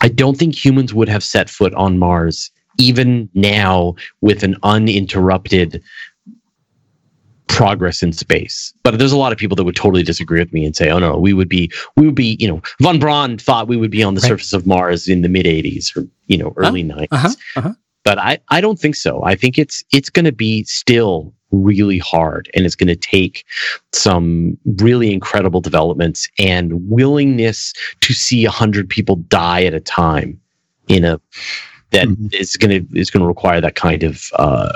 [0.00, 5.82] I don't think humans would have set foot on Mars even now with an uninterrupted
[7.50, 8.72] progress in space.
[8.84, 10.98] But there's a lot of people that would totally disagree with me and say, "Oh
[10.98, 14.02] no, we would be, we would be, you know, von Braun thought we would be
[14.02, 14.28] on the right.
[14.28, 17.74] surface of Mars in the mid '80s or you know early '90s." Uh-huh, uh-huh.
[18.02, 19.22] But I, I don't think so.
[19.24, 23.44] I think it's it's going to be still really hard, and it's going to take
[23.92, 30.40] some really incredible developments and willingness to see a hundred people die at a time
[30.88, 31.20] in a
[31.90, 32.28] that mm-hmm.
[32.32, 34.72] is going to is going to require that kind of uh,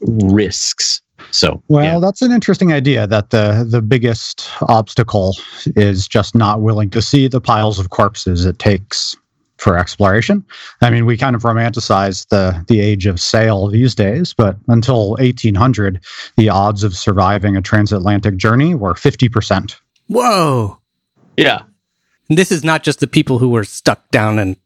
[0.00, 1.00] risks
[1.30, 1.98] so, well, yeah.
[2.00, 5.36] that's an interesting idea that the the biggest obstacle
[5.76, 9.16] is just not willing to see the piles of corpses it takes
[9.58, 10.44] for exploration.
[10.80, 15.10] I mean, we kind of romanticize the the age of sail these days, but until
[15.10, 16.00] 1800,
[16.36, 19.76] the odds of surviving a transatlantic journey were 50%.
[20.06, 20.78] Whoa.
[21.36, 21.62] Yeah.
[22.28, 24.56] And this is not just the people who were stuck down in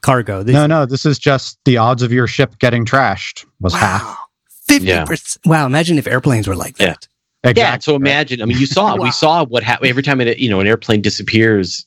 [0.00, 0.42] cargo.
[0.42, 3.78] These no, no, this is just the odds of your ship getting trashed was wow.
[3.78, 4.18] half.
[4.78, 5.04] Fifty yeah.
[5.04, 5.46] percent.
[5.46, 5.66] Wow!
[5.66, 7.06] Imagine if airplanes were like that.
[7.44, 7.50] Yeah.
[7.50, 7.62] Exactly.
[7.62, 7.78] Yeah.
[7.78, 8.42] So imagine.
[8.42, 9.02] I mean, you saw wow.
[9.02, 11.86] we saw what happened every time it, you know an airplane disappears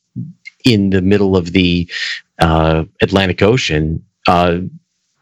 [0.64, 1.90] in the middle of the
[2.38, 4.04] uh, Atlantic Ocean.
[4.26, 4.58] Uh,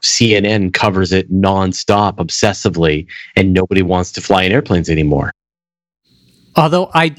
[0.02, 3.06] CNN covers it nonstop, obsessively,
[3.36, 5.30] and nobody wants to fly in airplanes anymore.
[6.56, 7.16] Although I,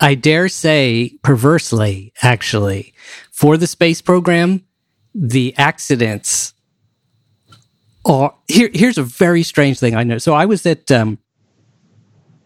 [0.00, 2.94] I dare say, perversely, actually,
[3.30, 4.64] for the space program,
[5.14, 6.54] the accidents
[8.04, 10.18] or here, here's a very strange thing I know.
[10.18, 11.18] So I was at, um,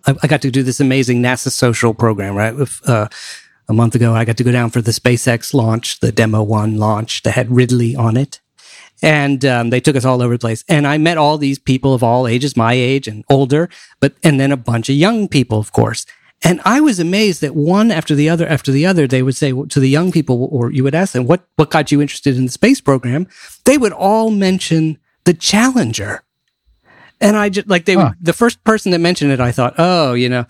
[0.06, 2.54] I, I got to do this amazing NASA social program, right?
[2.54, 3.08] With, uh,
[3.68, 6.76] a month ago, I got to go down for the SpaceX launch, the demo one
[6.76, 8.40] launch that had Ripley on it.
[9.02, 10.64] And um, they took us all over the place.
[10.68, 13.68] And I met all these people of all ages, my age and older,
[14.00, 16.06] but, and then a bunch of young people, of course.
[16.42, 19.52] And I was amazed that one after the other after the other, they would say
[19.52, 22.44] to the young people, or you would ask them, what, what got you interested in
[22.44, 23.26] the space program?
[23.64, 26.22] They would all mention the Challenger.
[27.20, 28.12] And I just like they huh.
[28.20, 30.46] the first person that mentioned it, I thought, oh, you know,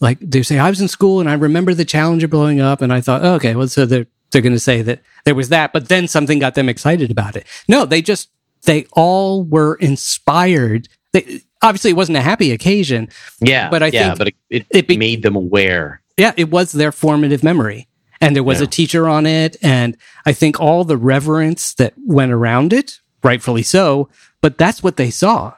[0.00, 2.92] like they say I was in school and I remember the Challenger blowing up, and
[2.92, 5.72] I thought, oh, okay, well, so they're they're going to say that there was that,
[5.72, 7.46] but then something got them excited about it.
[7.68, 8.30] No, they just
[8.62, 10.88] they all were inspired.
[11.12, 13.08] They, obviously, it wasn't a happy occasion.
[13.40, 16.00] Yeah, but I yeah, think but it, it, it be- made them aware.
[16.16, 17.88] Yeah, it was their formative memory
[18.20, 18.64] and there was yeah.
[18.64, 23.62] a teacher on it and i think all the reverence that went around it rightfully
[23.62, 24.08] so
[24.40, 25.54] but that's what they saw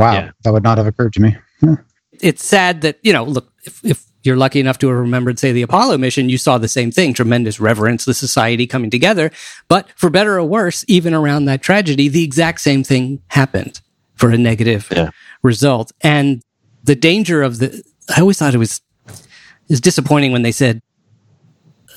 [0.00, 0.30] Wow, yeah.
[0.44, 1.36] that would not have occurred to me.
[1.60, 1.76] Yeah.
[2.22, 5.52] It's sad that you know, look, if, if you're lucky enough to have remembered, say,
[5.52, 9.30] the Apollo mission, you saw the same thing tremendous reverence, the society coming together.
[9.68, 13.82] But for better or worse, even around that tragedy, the exact same thing happened
[14.14, 15.10] for a negative yeah.
[15.42, 15.92] result.
[16.00, 16.42] And
[16.82, 17.82] the danger of the,
[18.14, 18.80] I always thought it was,
[19.68, 20.80] is disappointing when they said,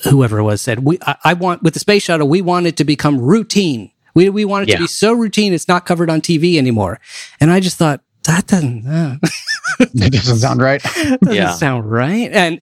[0.04, 2.76] whoever it was said, we, I, I, want, with the space shuttle, we want it
[2.76, 3.90] to become routine.
[4.14, 4.76] We, we want it yeah.
[4.76, 7.00] to be so routine, it's not covered on TV anymore.
[7.40, 9.16] And I just thought, that doesn't, uh,
[9.78, 10.82] that doesn't sound right.
[10.94, 11.52] doesn't yeah.
[11.52, 12.30] sound right.
[12.32, 12.60] And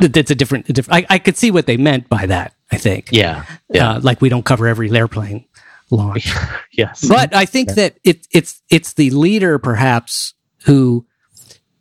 [0.00, 2.78] that's a different, a different I, I, could see what they meant by that, I
[2.78, 3.08] think.
[3.12, 3.44] Yeah.
[3.68, 3.92] yeah.
[3.92, 5.46] Uh, like we don't cover every airplane
[5.90, 6.32] launch.
[6.72, 7.06] yes.
[7.06, 7.74] But I think yeah.
[7.74, 11.06] that it, it's, it's the leader perhaps who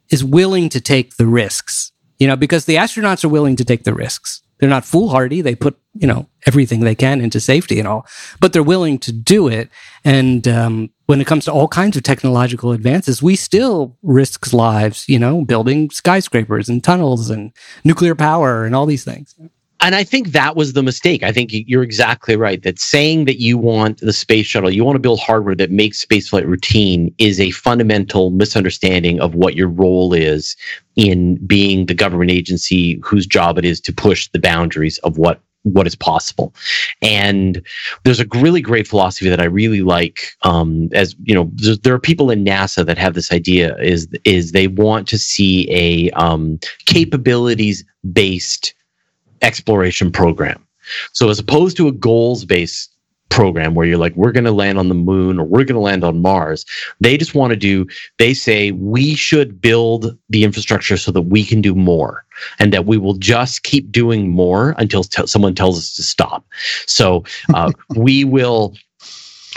[0.09, 3.83] is willing to take the risks, you know, because the astronauts are willing to take
[3.83, 4.42] the risks.
[4.63, 5.41] They're not foolhardy.
[5.41, 8.07] They put, you know, everything they can into safety and all,
[8.39, 9.69] but they're willing to do it.
[10.05, 15.03] And, um, when it comes to all kinds of technological advances, we still risk lives,
[15.09, 17.51] you know, building skyscrapers and tunnels and
[17.83, 19.35] nuclear power and all these things
[19.83, 21.23] and I think that was the mistake.
[21.23, 24.95] I think you're exactly right that saying that you want the space shuttle, you want
[24.95, 30.13] to build hardware that makes spaceflight routine is a fundamental misunderstanding of what your role
[30.13, 30.55] is
[30.95, 35.41] in being the government agency whose job it is to push the boundaries of what
[35.63, 36.53] what is possible.
[37.01, 37.61] And
[38.03, 40.33] there's a really great philosophy that I really like.
[40.43, 41.51] Um, as you know,
[41.83, 45.69] there are people in NASA that have this idea is is they want to see
[45.69, 48.73] a um, capabilities based
[49.43, 50.65] exploration program.
[51.11, 52.89] So as opposed to a goals based
[53.29, 55.79] program where you're like, we're going to land on the moon or we're going to
[55.79, 56.65] land on Mars,
[56.99, 57.87] they just want to do,
[58.19, 62.25] they say we should build the infrastructure so that we can do more
[62.59, 66.45] and that we will just keep doing more until t- someone tells us to stop.
[66.85, 67.23] So
[67.55, 68.75] uh, we will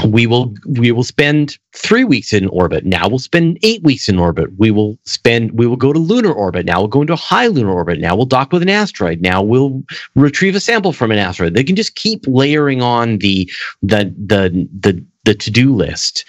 [0.04, 2.84] we will we will spend three weeks in orbit.
[2.84, 4.50] Now we'll spend eight weeks in orbit.
[4.58, 6.66] We will spend we will go to lunar orbit.
[6.66, 8.00] Now we'll go into a high lunar orbit.
[8.00, 9.20] Now we'll dock with an asteroid.
[9.20, 9.82] Now we'll
[10.14, 11.54] retrieve a sample from an asteroid.
[11.54, 13.50] They can just keep layering on the
[13.82, 16.24] the the the, the to-do list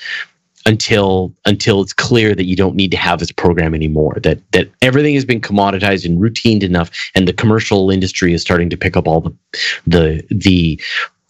[0.68, 4.70] until until it's clear that you don't need to have this program anymore that that
[4.82, 8.98] everything has been commoditized and routined enough and the commercial industry is starting to pick
[8.98, 9.36] up all the
[9.88, 10.80] the the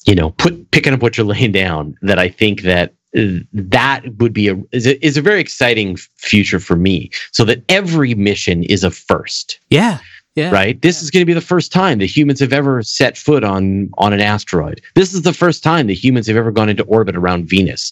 [0.08, 1.96] you know, put picking up what you're laying down.
[2.02, 5.98] That I think that uh, that would be a is, a is a very exciting
[6.18, 7.12] future for me.
[7.32, 9.60] So that every mission is a first.
[9.70, 10.00] Yeah.
[10.36, 10.52] Yeah.
[10.52, 10.80] Right.
[10.84, 11.06] This yeah.
[11.06, 14.14] is going to be the first time that humans have ever set foot on on
[14.14, 14.82] an asteroid.
[14.94, 17.92] This is the first time that humans have ever gone into orbit around Venus.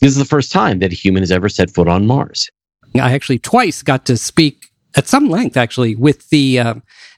[0.00, 2.50] This is the first time that a human has ever set foot on Mars.
[2.94, 6.74] I actually twice got to speak at some length, actually, with the uh,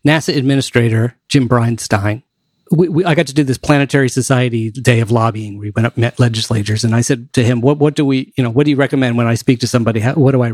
[0.06, 2.22] NASA administrator Jim Bridenstine,
[2.70, 5.58] we, we, I got to do this planetary society day of lobbying.
[5.58, 8.44] We went up, met legislators, and I said to him, "What, what do we, you
[8.44, 10.00] know, what do you recommend when I speak to somebody?
[10.00, 10.52] How, what do I,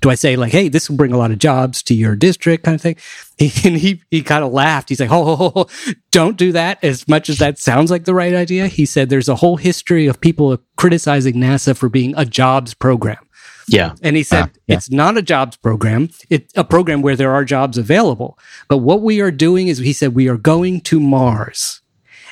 [0.00, 2.64] do I say like, hey, this will bring a lot of jobs to your district,
[2.64, 2.96] kind of thing?"
[3.38, 4.88] He, and he he kind of laughed.
[4.88, 5.66] He's like, "Oh,
[6.10, 9.28] don't do that." As much as that sounds like the right idea, he said, "There's
[9.28, 13.25] a whole history of people criticizing NASA for being a jobs program."
[13.68, 13.94] Yeah.
[14.02, 14.76] And he said, uh, yeah.
[14.76, 16.10] it's not a jobs program.
[16.30, 18.38] It's a program where there are jobs available.
[18.68, 21.80] But what we are doing is he said, we are going to Mars.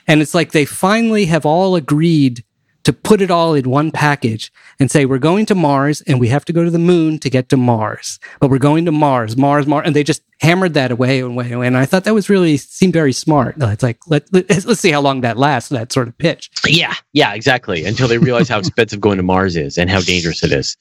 [0.06, 2.44] And it's like they finally have all agreed
[2.84, 6.28] to put it all in one package and say, we're going to Mars and we
[6.28, 9.36] have to go to the moon to get to Mars, but we're going to Mars,
[9.36, 9.86] Mars, Mars.
[9.86, 11.66] And they just hammered that away and away, away.
[11.66, 13.56] And I thought that was really seemed very smart.
[13.58, 16.50] It's like, let, let, let's see how long that lasts, that sort of pitch.
[16.66, 16.94] Yeah.
[17.12, 17.84] Yeah, exactly.
[17.84, 20.76] Until they realize how expensive going to Mars is and how dangerous it is.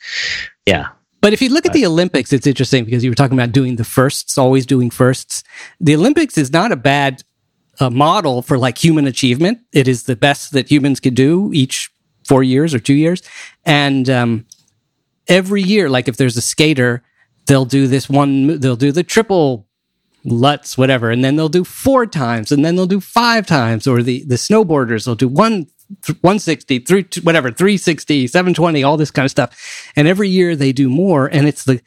[0.65, 0.89] Yeah.
[1.21, 3.77] But if you look at the Olympics, it's interesting because you were talking about doing
[3.77, 5.41] the firsts, always doing firsts.
[5.79, 7.23] The Olympics is not a bad
[7.79, 9.59] uh, model for like human achievement.
[9.71, 11.92] It is the best that humans could do each
[12.25, 13.21] four years or two years.
[13.65, 14.45] And um,
[15.27, 17.03] every year, like if there's a skater
[17.45, 19.67] they'll do this one, they'll do the triple
[20.25, 24.01] Lutz, whatever, and then they'll do four times, and then they'll do five times, or
[24.01, 25.67] the the snowboarders will do one
[26.21, 29.91] 160, three, whatever, 360, 720, all this kind of stuff.
[29.95, 31.81] And every year they do more, and it's the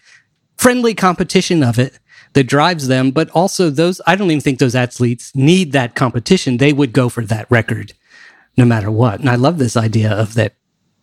[0.57, 1.99] friendly competition of it
[2.35, 3.11] that drives them.
[3.11, 6.59] But also those, I don't even think those athletes need that competition.
[6.59, 7.95] They would go for that record
[8.57, 9.21] no matter what.
[9.21, 10.55] And I love this idea of that.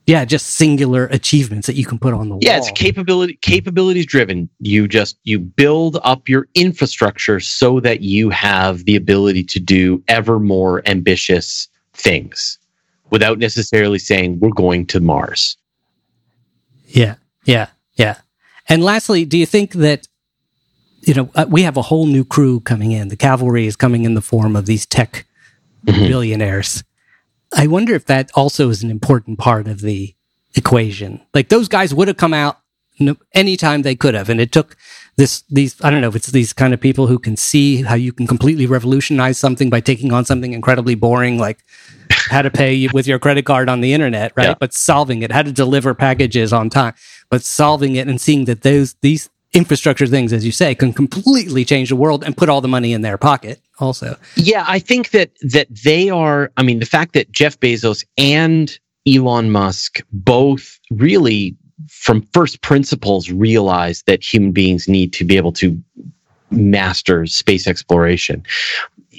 [0.05, 2.67] Yeah, just singular achievements that you can put on the Yeah, wall.
[2.67, 4.49] it's capability capabilities driven.
[4.59, 10.03] You just you build up your infrastructure so that you have the ability to do
[10.09, 12.59] ever more ambitious things
[13.11, 15.55] without necessarily saying we're going to Mars.
[16.87, 18.17] Yeah, yeah, yeah.
[18.67, 20.07] And lastly, do you think that
[21.03, 23.07] you know uh, we have a whole new crew coming in?
[23.07, 25.25] The cavalry is coming in the form of these tech
[25.85, 26.07] Mhm.
[26.09, 26.83] billionaires.
[27.55, 30.15] I wonder if that also is an important part of the
[30.55, 31.21] equation.
[31.33, 32.59] Like those guys would have come out
[32.99, 34.77] no, anytime they could have, and it took
[35.15, 37.95] this these I don't know if it's these kind of people who can see how
[37.95, 41.63] you can completely revolutionize something by taking on something incredibly boring like
[42.29, 44.49] how to pay with your credit card on the internet, right?
[44.49, 44.55] Yeah.
[44.59, 46.93] But solving it, how to deliver packages on time,
[47.29, 51.63] but solving it and seeing that those these infrastructure things, as you say, can completely
[51.63, 53.61] change the world and put all the money in their pocket.
[53.79, 56.51] Also, Yeah, I think that that they are.
[56.57, 58.77] I mean, the fact that Jeff Bezos and
[59.07, 61.55] Elon Musk both really,
[61.89, 65.81] from first principles, realize that human beings need to be able to
[66.51, 68.43] master space exploration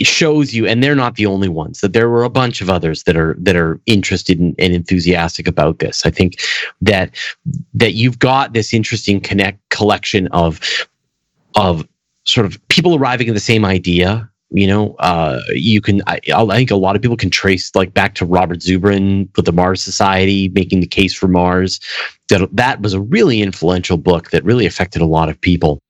[0.02, 3.04] shows you and they're not the only ones that there were a bunch of others
[3.04, 6.04] that are that are interested in, and enthusiastic about this.
[6.04, 6.40] I think
[6.80, 7.10] that
[7.74, 10.60] that you've got this interesting connect collection of
[11.54, 11.86] of
[12.24, 14.94] sort of people arriving at the same idea you know?
[15.00, 18.24] Uh, you can I, I think a lot of people can trace like back to
[18.24, 21.80] robert zubrin with the mars society making the case for mars.
[22.28, 25.80] That that was a really influential book that really affected a lot of people.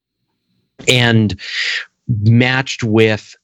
[0.89, 1.39] And
[2.09, 3.37] matched with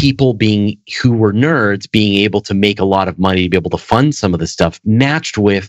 [0.00, 3.56] people being who were nerds being able to make a lot of money to be
[3.56, 5.68] able to fund some of the stuff matched with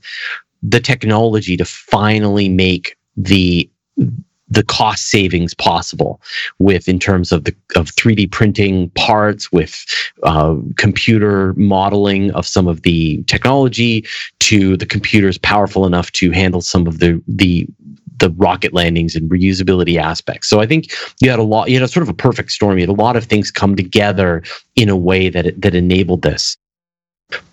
[0.64, 3.70] the technology to finally make the
[4.48, 6.22] the cost savings possible
[6.60, 9.86] with in terms of the of 3D printing parts with
[10.24, 14.06] uh, computer modeling of some of the technology
[14.40, 17.68] to the computers powerful enough to handle some of the the
[18.22, 20.48] the rocket landings and reusability aspects.
[20.48, 22.78] So I think you had a lot, you a sort of a perfect storm.
[22.78, 24.44] You had a lot of things come together
[24.78, 26.56] in a way that that enabled this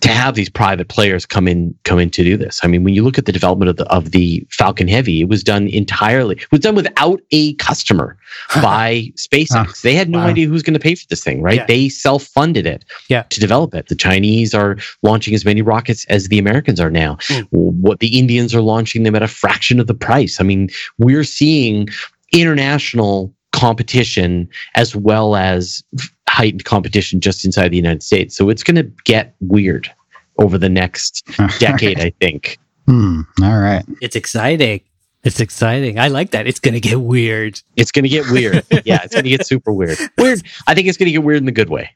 [0.00, 2.60] to have these private players come in come in to do this.
[2.62, 5.28] I mean, when you look at the development of the of the Falcon Heavy, it
[5.28, 8.16] was done entirely it was done without a customer
[8.56, 9.48] by SpaceX.
[9.52, 10.26] Ah, they had no wow.
[10.26, 11.56] idea who's going to pay for this thing, right?
[11.56, 11.66] Yeah.
[11.66, 13.22] They self-funded it Yeah.
[13.24, 13.88] to develop it.
[13.88, 17.16] The Chinese are launching as many rockets as the Americans are now.
[17.28, 17.46] Mm.
[17.50, 20.40] What the Indians are launching them at a fraction of the price.
[20.40, 20.68] I mean,
[20.98, 21.88] we're seeing
[22.32, 25.82] international competition as well as
[26.28, 28.36] heightened competition just inside the United States.
[28.36, 29.90] So it's going to get weird
[30.38, 31.26] over the next
[31.58, 32.58] decade, I think.
[32.86, 33.22] Hmm.
[33.42, 33.84] All right.
[34.00, 34.80] it's exciting.
[35.24, 35.98] It's exciting.
[35.98, 36.46] I like that.
[36.46, 37.60] It's going to get weird.
[37.76, 38.64] It's going to get weird.
[38.84, 39.98] yeah, it's going to get super weird.
[40.16, 40.42] Weird.
[40.66, 41.90] I think it's going to get weird in the good way.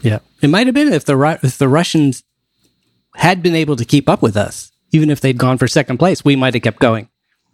[0.00, 2.22] Yeah, it might have been if the if the Russians
[3.16, 6.24] had been able to keep up with us, even if they'd gone for second place,
[6.24, 7.08] we might have kept going.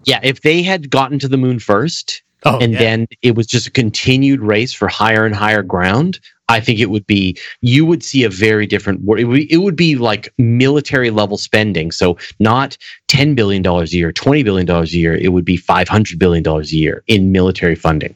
[0.04, 2.78] Yeah, if they had gotten to the moon first, Oh, and yeah.
[2.78, 6.90] then it was just a continued race for higher and higher ground, I think it
[6.90, 10.32] would be you would see a very different wor- it would, it would be like
[10.36, 11.90] military level spending.
[11.90, 12.76] So not
[13.08, 15.14] ten billion dollars a year, twenty billion dollars a year.
[15.14, 18.14] It would be five hundred billion dollars a year in military funding,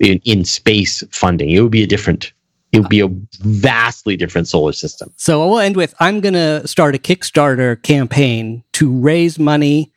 [0.00, 1.50] in in space funding.
[1.50, 2.32] It would be a different.
[2.72, 3.08] It would be a
[3.40, 5.12] vastly different solar system.
[5.16, 9.92] So I will end with I'm going to start a Kickstarter campaign to raise money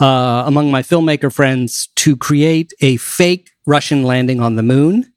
[0.00, 5.12] uh, among my filmmaker friends to create a fake Russian landing on the moon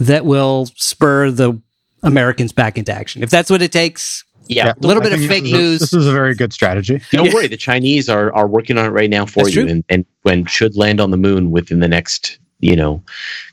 [0.00, 1.60] that will spur the
[2.02, 3.22] Americans back into action.
[3.22, 5.56] If that's what it takes, Yeah, a little I bit of fake this is a-
[5.58, 5.80] news.
[5.80, 7.00] This is a very good strategy.
[7.12, 7.34] Don't Yeah.
[7.34, 9.70] worry, the Chinese are are working on it right now for That's you, true.
[9.70, 13.02] and and when should land on the moon within the next you know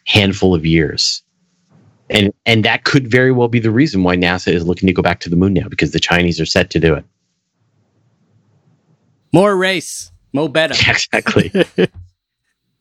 [0.06, 1.22] handful of years,
[2.10, 5.02] and and that could very well be the reason why NASA is looking to go
[5.02, 7.04] back to the moon now because the Chinese are set to do it.
[9.34, 10.74] more race, mo better.
[10.88, 11.52] Exactly.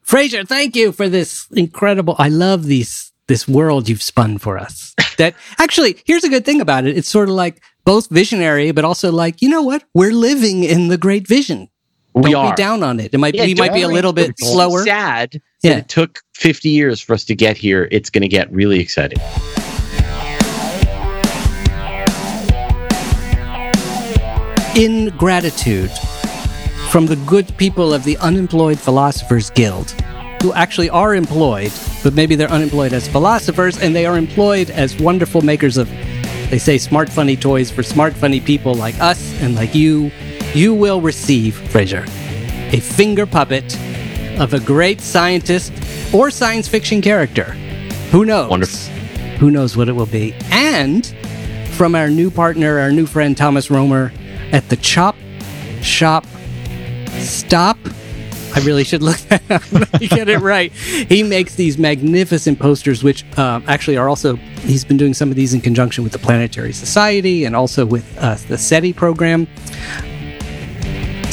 [0.02, 2.16] Fraser, thank you for this incredible.
[2.18, 4.94] I love these this world you've spun for us.
[5.18, 6.96] That actually, here's a good thing about it.
[6.96, 9.84] It's sort of like both visionary, but also like you know what?
[9.94, 11.68] We're living in the great vision.
[12.14, 12.52] we Don't are.
[12.52, 13.12] be down on it.
[13.14, 14.82] It might Yeah, we might be a little bit slower.
[14.84, 15.78] Sad Yeah.
[15.78, 17.88] it took 50 years for us to get here.
[17.92, 19.20] It's going to get really exciting.
[24.74, 25.90] In gratitude
[26.92, 29.92] from the good people of the Unemployed Philosophers Guild,
[30.42, 31.72] who actually are employed,
[32.02, 35.88] but maybe they're unemployed as philosophers and they are employed as wonderful makers of,
[36.50, 40.10] they say, smart, funny toys for smart, funny people like us and like you.
[40.52, 42.04] You will receive, Fraser,
[42.74, 43.74] a finger puppet
[44.38, 45.72] of a great scientist
[46.12, 47.52] or science fiction character.
[48.10, 48.50] Who knows?
[48.50, 48.92] Wonderful.
[49.38, 50.34] Who knows what it will be?
[50.50, 51.06] And
[51.70, 54.12] from our new partner, our new friend Thomas Romer
[54.52, 55.16] at the Chop
[55.80, 56.26] Shop
[57.22, 57.78] Stop.
[58.54, 59.62] I really should look that up
[60.00, 60.72] get it right.
[60.72, 65.36] He makes these magnificent posters, which uh, actually are also, he's been doing some of
[65.36, 69.46] these in conjunction with the Planetary Society and also with uh, the SETI program.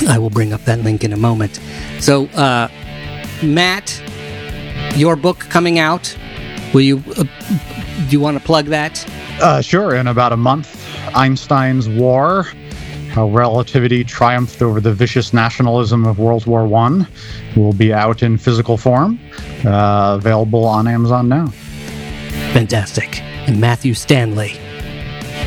[0.07, 1.59] I will bring up that link in a moment.
[1.99, 2.69] So, uh,
[3.43, 4.01] Matt,
[4.95, 6.17] your book coming out.
[6.73, 9.05] Will you, uh, do you want to plug that?
[9.41, 9.95] Uh, sure.
[9.95, 10.85] In about a month,
[11.15, 12.47] Einstein's War
[13.11, 17.07] How Relativity Triumphed Over the Vicious Nationalism of World War One
[17.55, 19.19] will be out in physical form,
[19.65, 21.47] uh, available on Amazon now.
[22.53, 23.21] Fantastic.
[23.47, 24.59] And Matthew Stanley,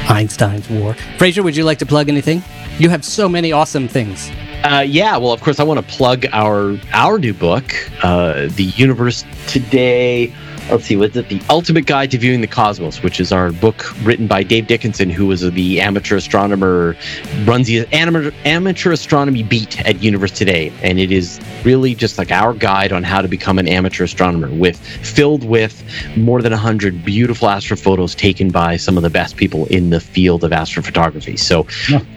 [0.09, 0.95] Einstein's War.
[1.19, 2.43] Fraser, would you like to plug anything?
[2.79, 4.31] You have so many awesome things.
[4.65, 8.73] Uh, yeah, well, of course, I want to plug our our new book, uh, "The
[8.77, 10.33] Universe Today."
[10.71, 11.29] Let's see, what's it?
[11.29, 15.11] The Ultimate Guide to Viewing the Cosmos, which is our book written by Dave Dickinson,
[15.11, 16.97] who was the amateur astronomer,
[17.45, 22.55] runs the amateur, astronomy beat at Universe Today, and it is really just like our
[22.55, 25.85] guide on how to become an amateur astronomer, with filled with
[26.17, 30.43] more than hundred beautiful astrophotos taken by some of the best people in the field
[30.43, 31.39] of astrophotography.
[31.39, 31.67] So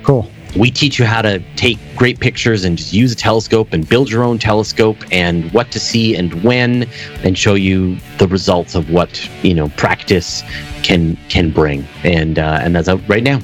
[0.04, 0.30] cool.
[0.56, 4.10] We teach you how to take great pictures and just use a telescope and build
[4.10, 6.88] your own telescope and what to see and when
[7.24, 10.44] and show you the results of what you know practice
[10.84, 13.40] can can bring and uh, and that's out right now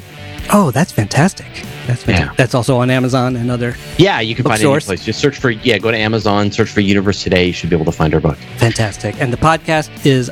[0.53, 1.45] Oh, that's fantastic.
[1.87, 2.17] That's fantastic.
[2.25, 2.33] Yeah.
[2.35, 3.75] That's also on Amazon and other.
[3.97, 4.85] yeah you can find it any Bookstores.
[4.85, 7.75] place just search for yeah go to amazon search for universe today you should be
[7.75, 9.15] able to find our book Fantastic.
[9.21, 10.29] And the podcast is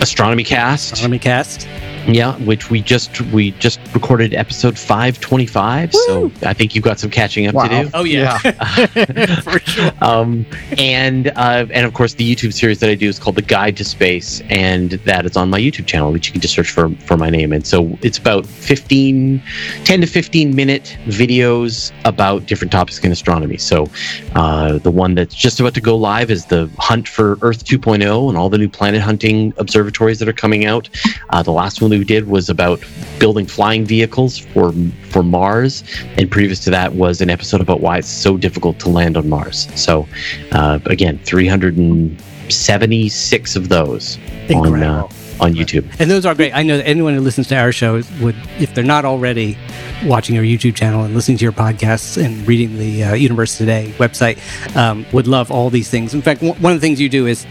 [0.00, 1.66] astronomy cast Astronomy Cast.
[2.06, 7.10] Yeah which we just we just recorded episode 525 so i think you've got some
[7.10, 8.38] catching up to do Oh, yeah.
[9.40, 9.90] For sure.
[10.00, 10.46] um,
[10.78, 13.76] and uh, and of course the YouTube series that I do is called The Guide
[13.78, 16.90] to Space, and that is on my YouTube channel, which you can just search for
[17.06, 17.52] for my name.
[17.52, 19.42] And so it's about 15,
[19.84, 23.56] 10 to 15 minute videos about different topics in astronomy.
[23.56, 23.88] So
[24.34, 28.28] uh, the one that's just about to go live is the hunt for Earth 2.0
[28.28, 30.88] and all the new planet hunting observatories that are coming out.
[31.30, 32.82] Uh, the last one we did was about
[33.18, 34.72] building flying vehicles for
[35.10, 35.82] for Mars,
[36.16, 39.28] and previous to that was an episode about why it's so difficult to land on
[39.28, 39.68] Mars.
[39.74, 40.06] So,
[40.52, 45.10] uh, again, 376 of those on uh, Incredible.
[45.40, 45.84] on YouTube.
[45.98, 46.52] And those are great.
[46.54, 49.56] I know that anyone who listens to our show would, if they're not already
[50.04, 53.92] watching our YouTube channel and listening to your podcasts and reading the uh, Universe Today
[53.98, 54.38] website,
[54.76, 56.14] um, would love all these things.
[56.14, 57.46] In fact, w- one of the things you do is,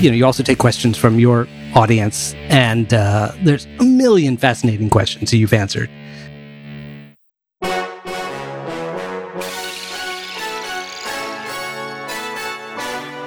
[0.00, 4.90] you know, you also take questions from your audience, and uh, there's a million fascinating
[4.90, 5.90] questions you've answered.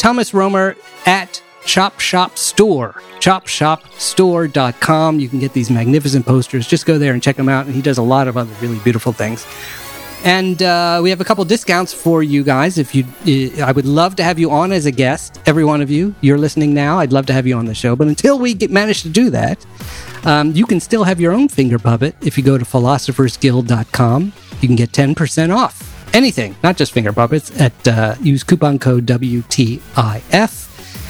[0.06, 0.76] Thomas Romer
[1.08, 5.20] at Chop Shop Store, chopshopstore.com.
[5.20, 6.68] You can get these magnificent posters.
[6.68, 7.66] Just go there and check them out.
[7.66, 9.48] And he does a lot of other really beautiful things.
[10.26, 12.80] And uh, we have a couple discounts for you guys.
[12.80, 13.06] If you,
[13.64, 15.40] I would love to have you on as a guest.
[15.46, 16.98] Every one of you, you're listening now.
[16.98, 17.96] I'd love to have you on the show.
[17.96, 19.64] But until we get manage to do that,
[20.26, 24.34] um, you can still have your own finger puppet if you go to philosophersguild.com.
[24.62, 29.06] You can get 10% off anything, not just finger puppets, at uh, use coupon code
[29.06, 30.64] WTIF.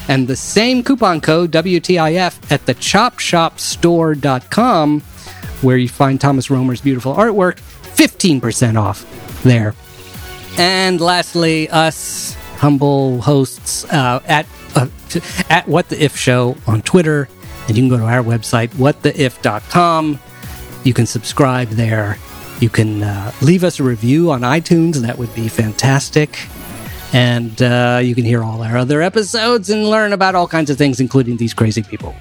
[0.08, 5.00] And the same coupon code WTIF at the chopshopstore.com,
[5.62, 7.60] where you find Thomas Romer's beautiful artwork,
[7.96, 9.74] 15% off there.
[10.58, 14.88] And lastly, us humble hosts uh, at uh,
[15.50, 17.28] at What the If Show on Twitter,
[17.68, 20.18] and you can go to our website whattheif.com.
[20.84, 22.18] You can subscribe there.
[22.60, 24.96] You can uh, leave us a review on iTunes.
[24.96, 26.38] That would be fantastic.
[27.12, 30.78] And uh, you can hear all our other episodes and learn about all kinds of
[30.78, 32.14] things, including these crazy people.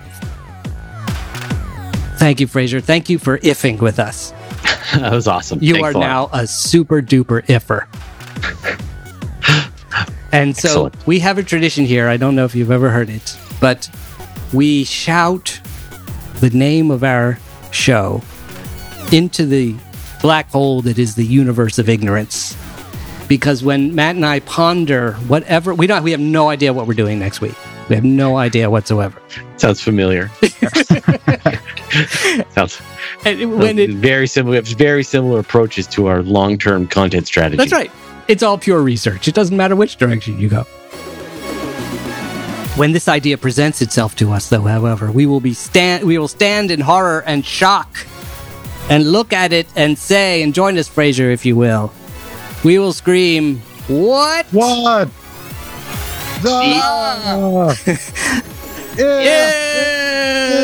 [2.18, 2.82] Thank you, Fraser.
[2.82, 4.34] Thank you for ifing with us.
[5.02, 5.60] that was awesome.
[5.62, 7.88] You Thanks are a now a super duper iffer.
[10.32, 11.08] and so Excellent.
[11.08, 12.08] we have a tradition here.
[12.08, 13.90] I don't know if you've ever heard it, but
[14.54, 15.60] we shout
[16.40, 17.40] the name of our
[17.72, 18.22] show
[19.12, 19.76] into the
[20.22, 22.56] black hole that is the universe of ignorance.
[23.28, 26.94] Because when Matt and I ponder whatever, we don't, we have no idea what we're
[26.94, 27.56] doing next week.
[27.90, 29.22] We have no idea whatsoever.
[29.58, 30.32] Sounds familiar.
[32.52, 32.82] Sounds
[33.26, 34.58] And when it, very similar.
[34.58, 37.58] It's very similar approaches to our long-term content strategy.
[37.58, 37.92] That's right.
[38.28, 39.28] It's all pure research.
[39.28, 40.64] It doesn't matter which direction you go.
[42.76, 46.28] When this idea presents itself to us, though, however, we will be stand we will
[46.28, 48.06] stand in horror and shock
[48.90, 51.94] and look at it and say, and join us, Fraser, if you will.
[52.64, 54.46] We will scream, What?
[54.48, 55.10] What?
[56.48, 57.76] Ah!
[58.98, 59.22] yeah.
[59.22, 60.55] Yeah!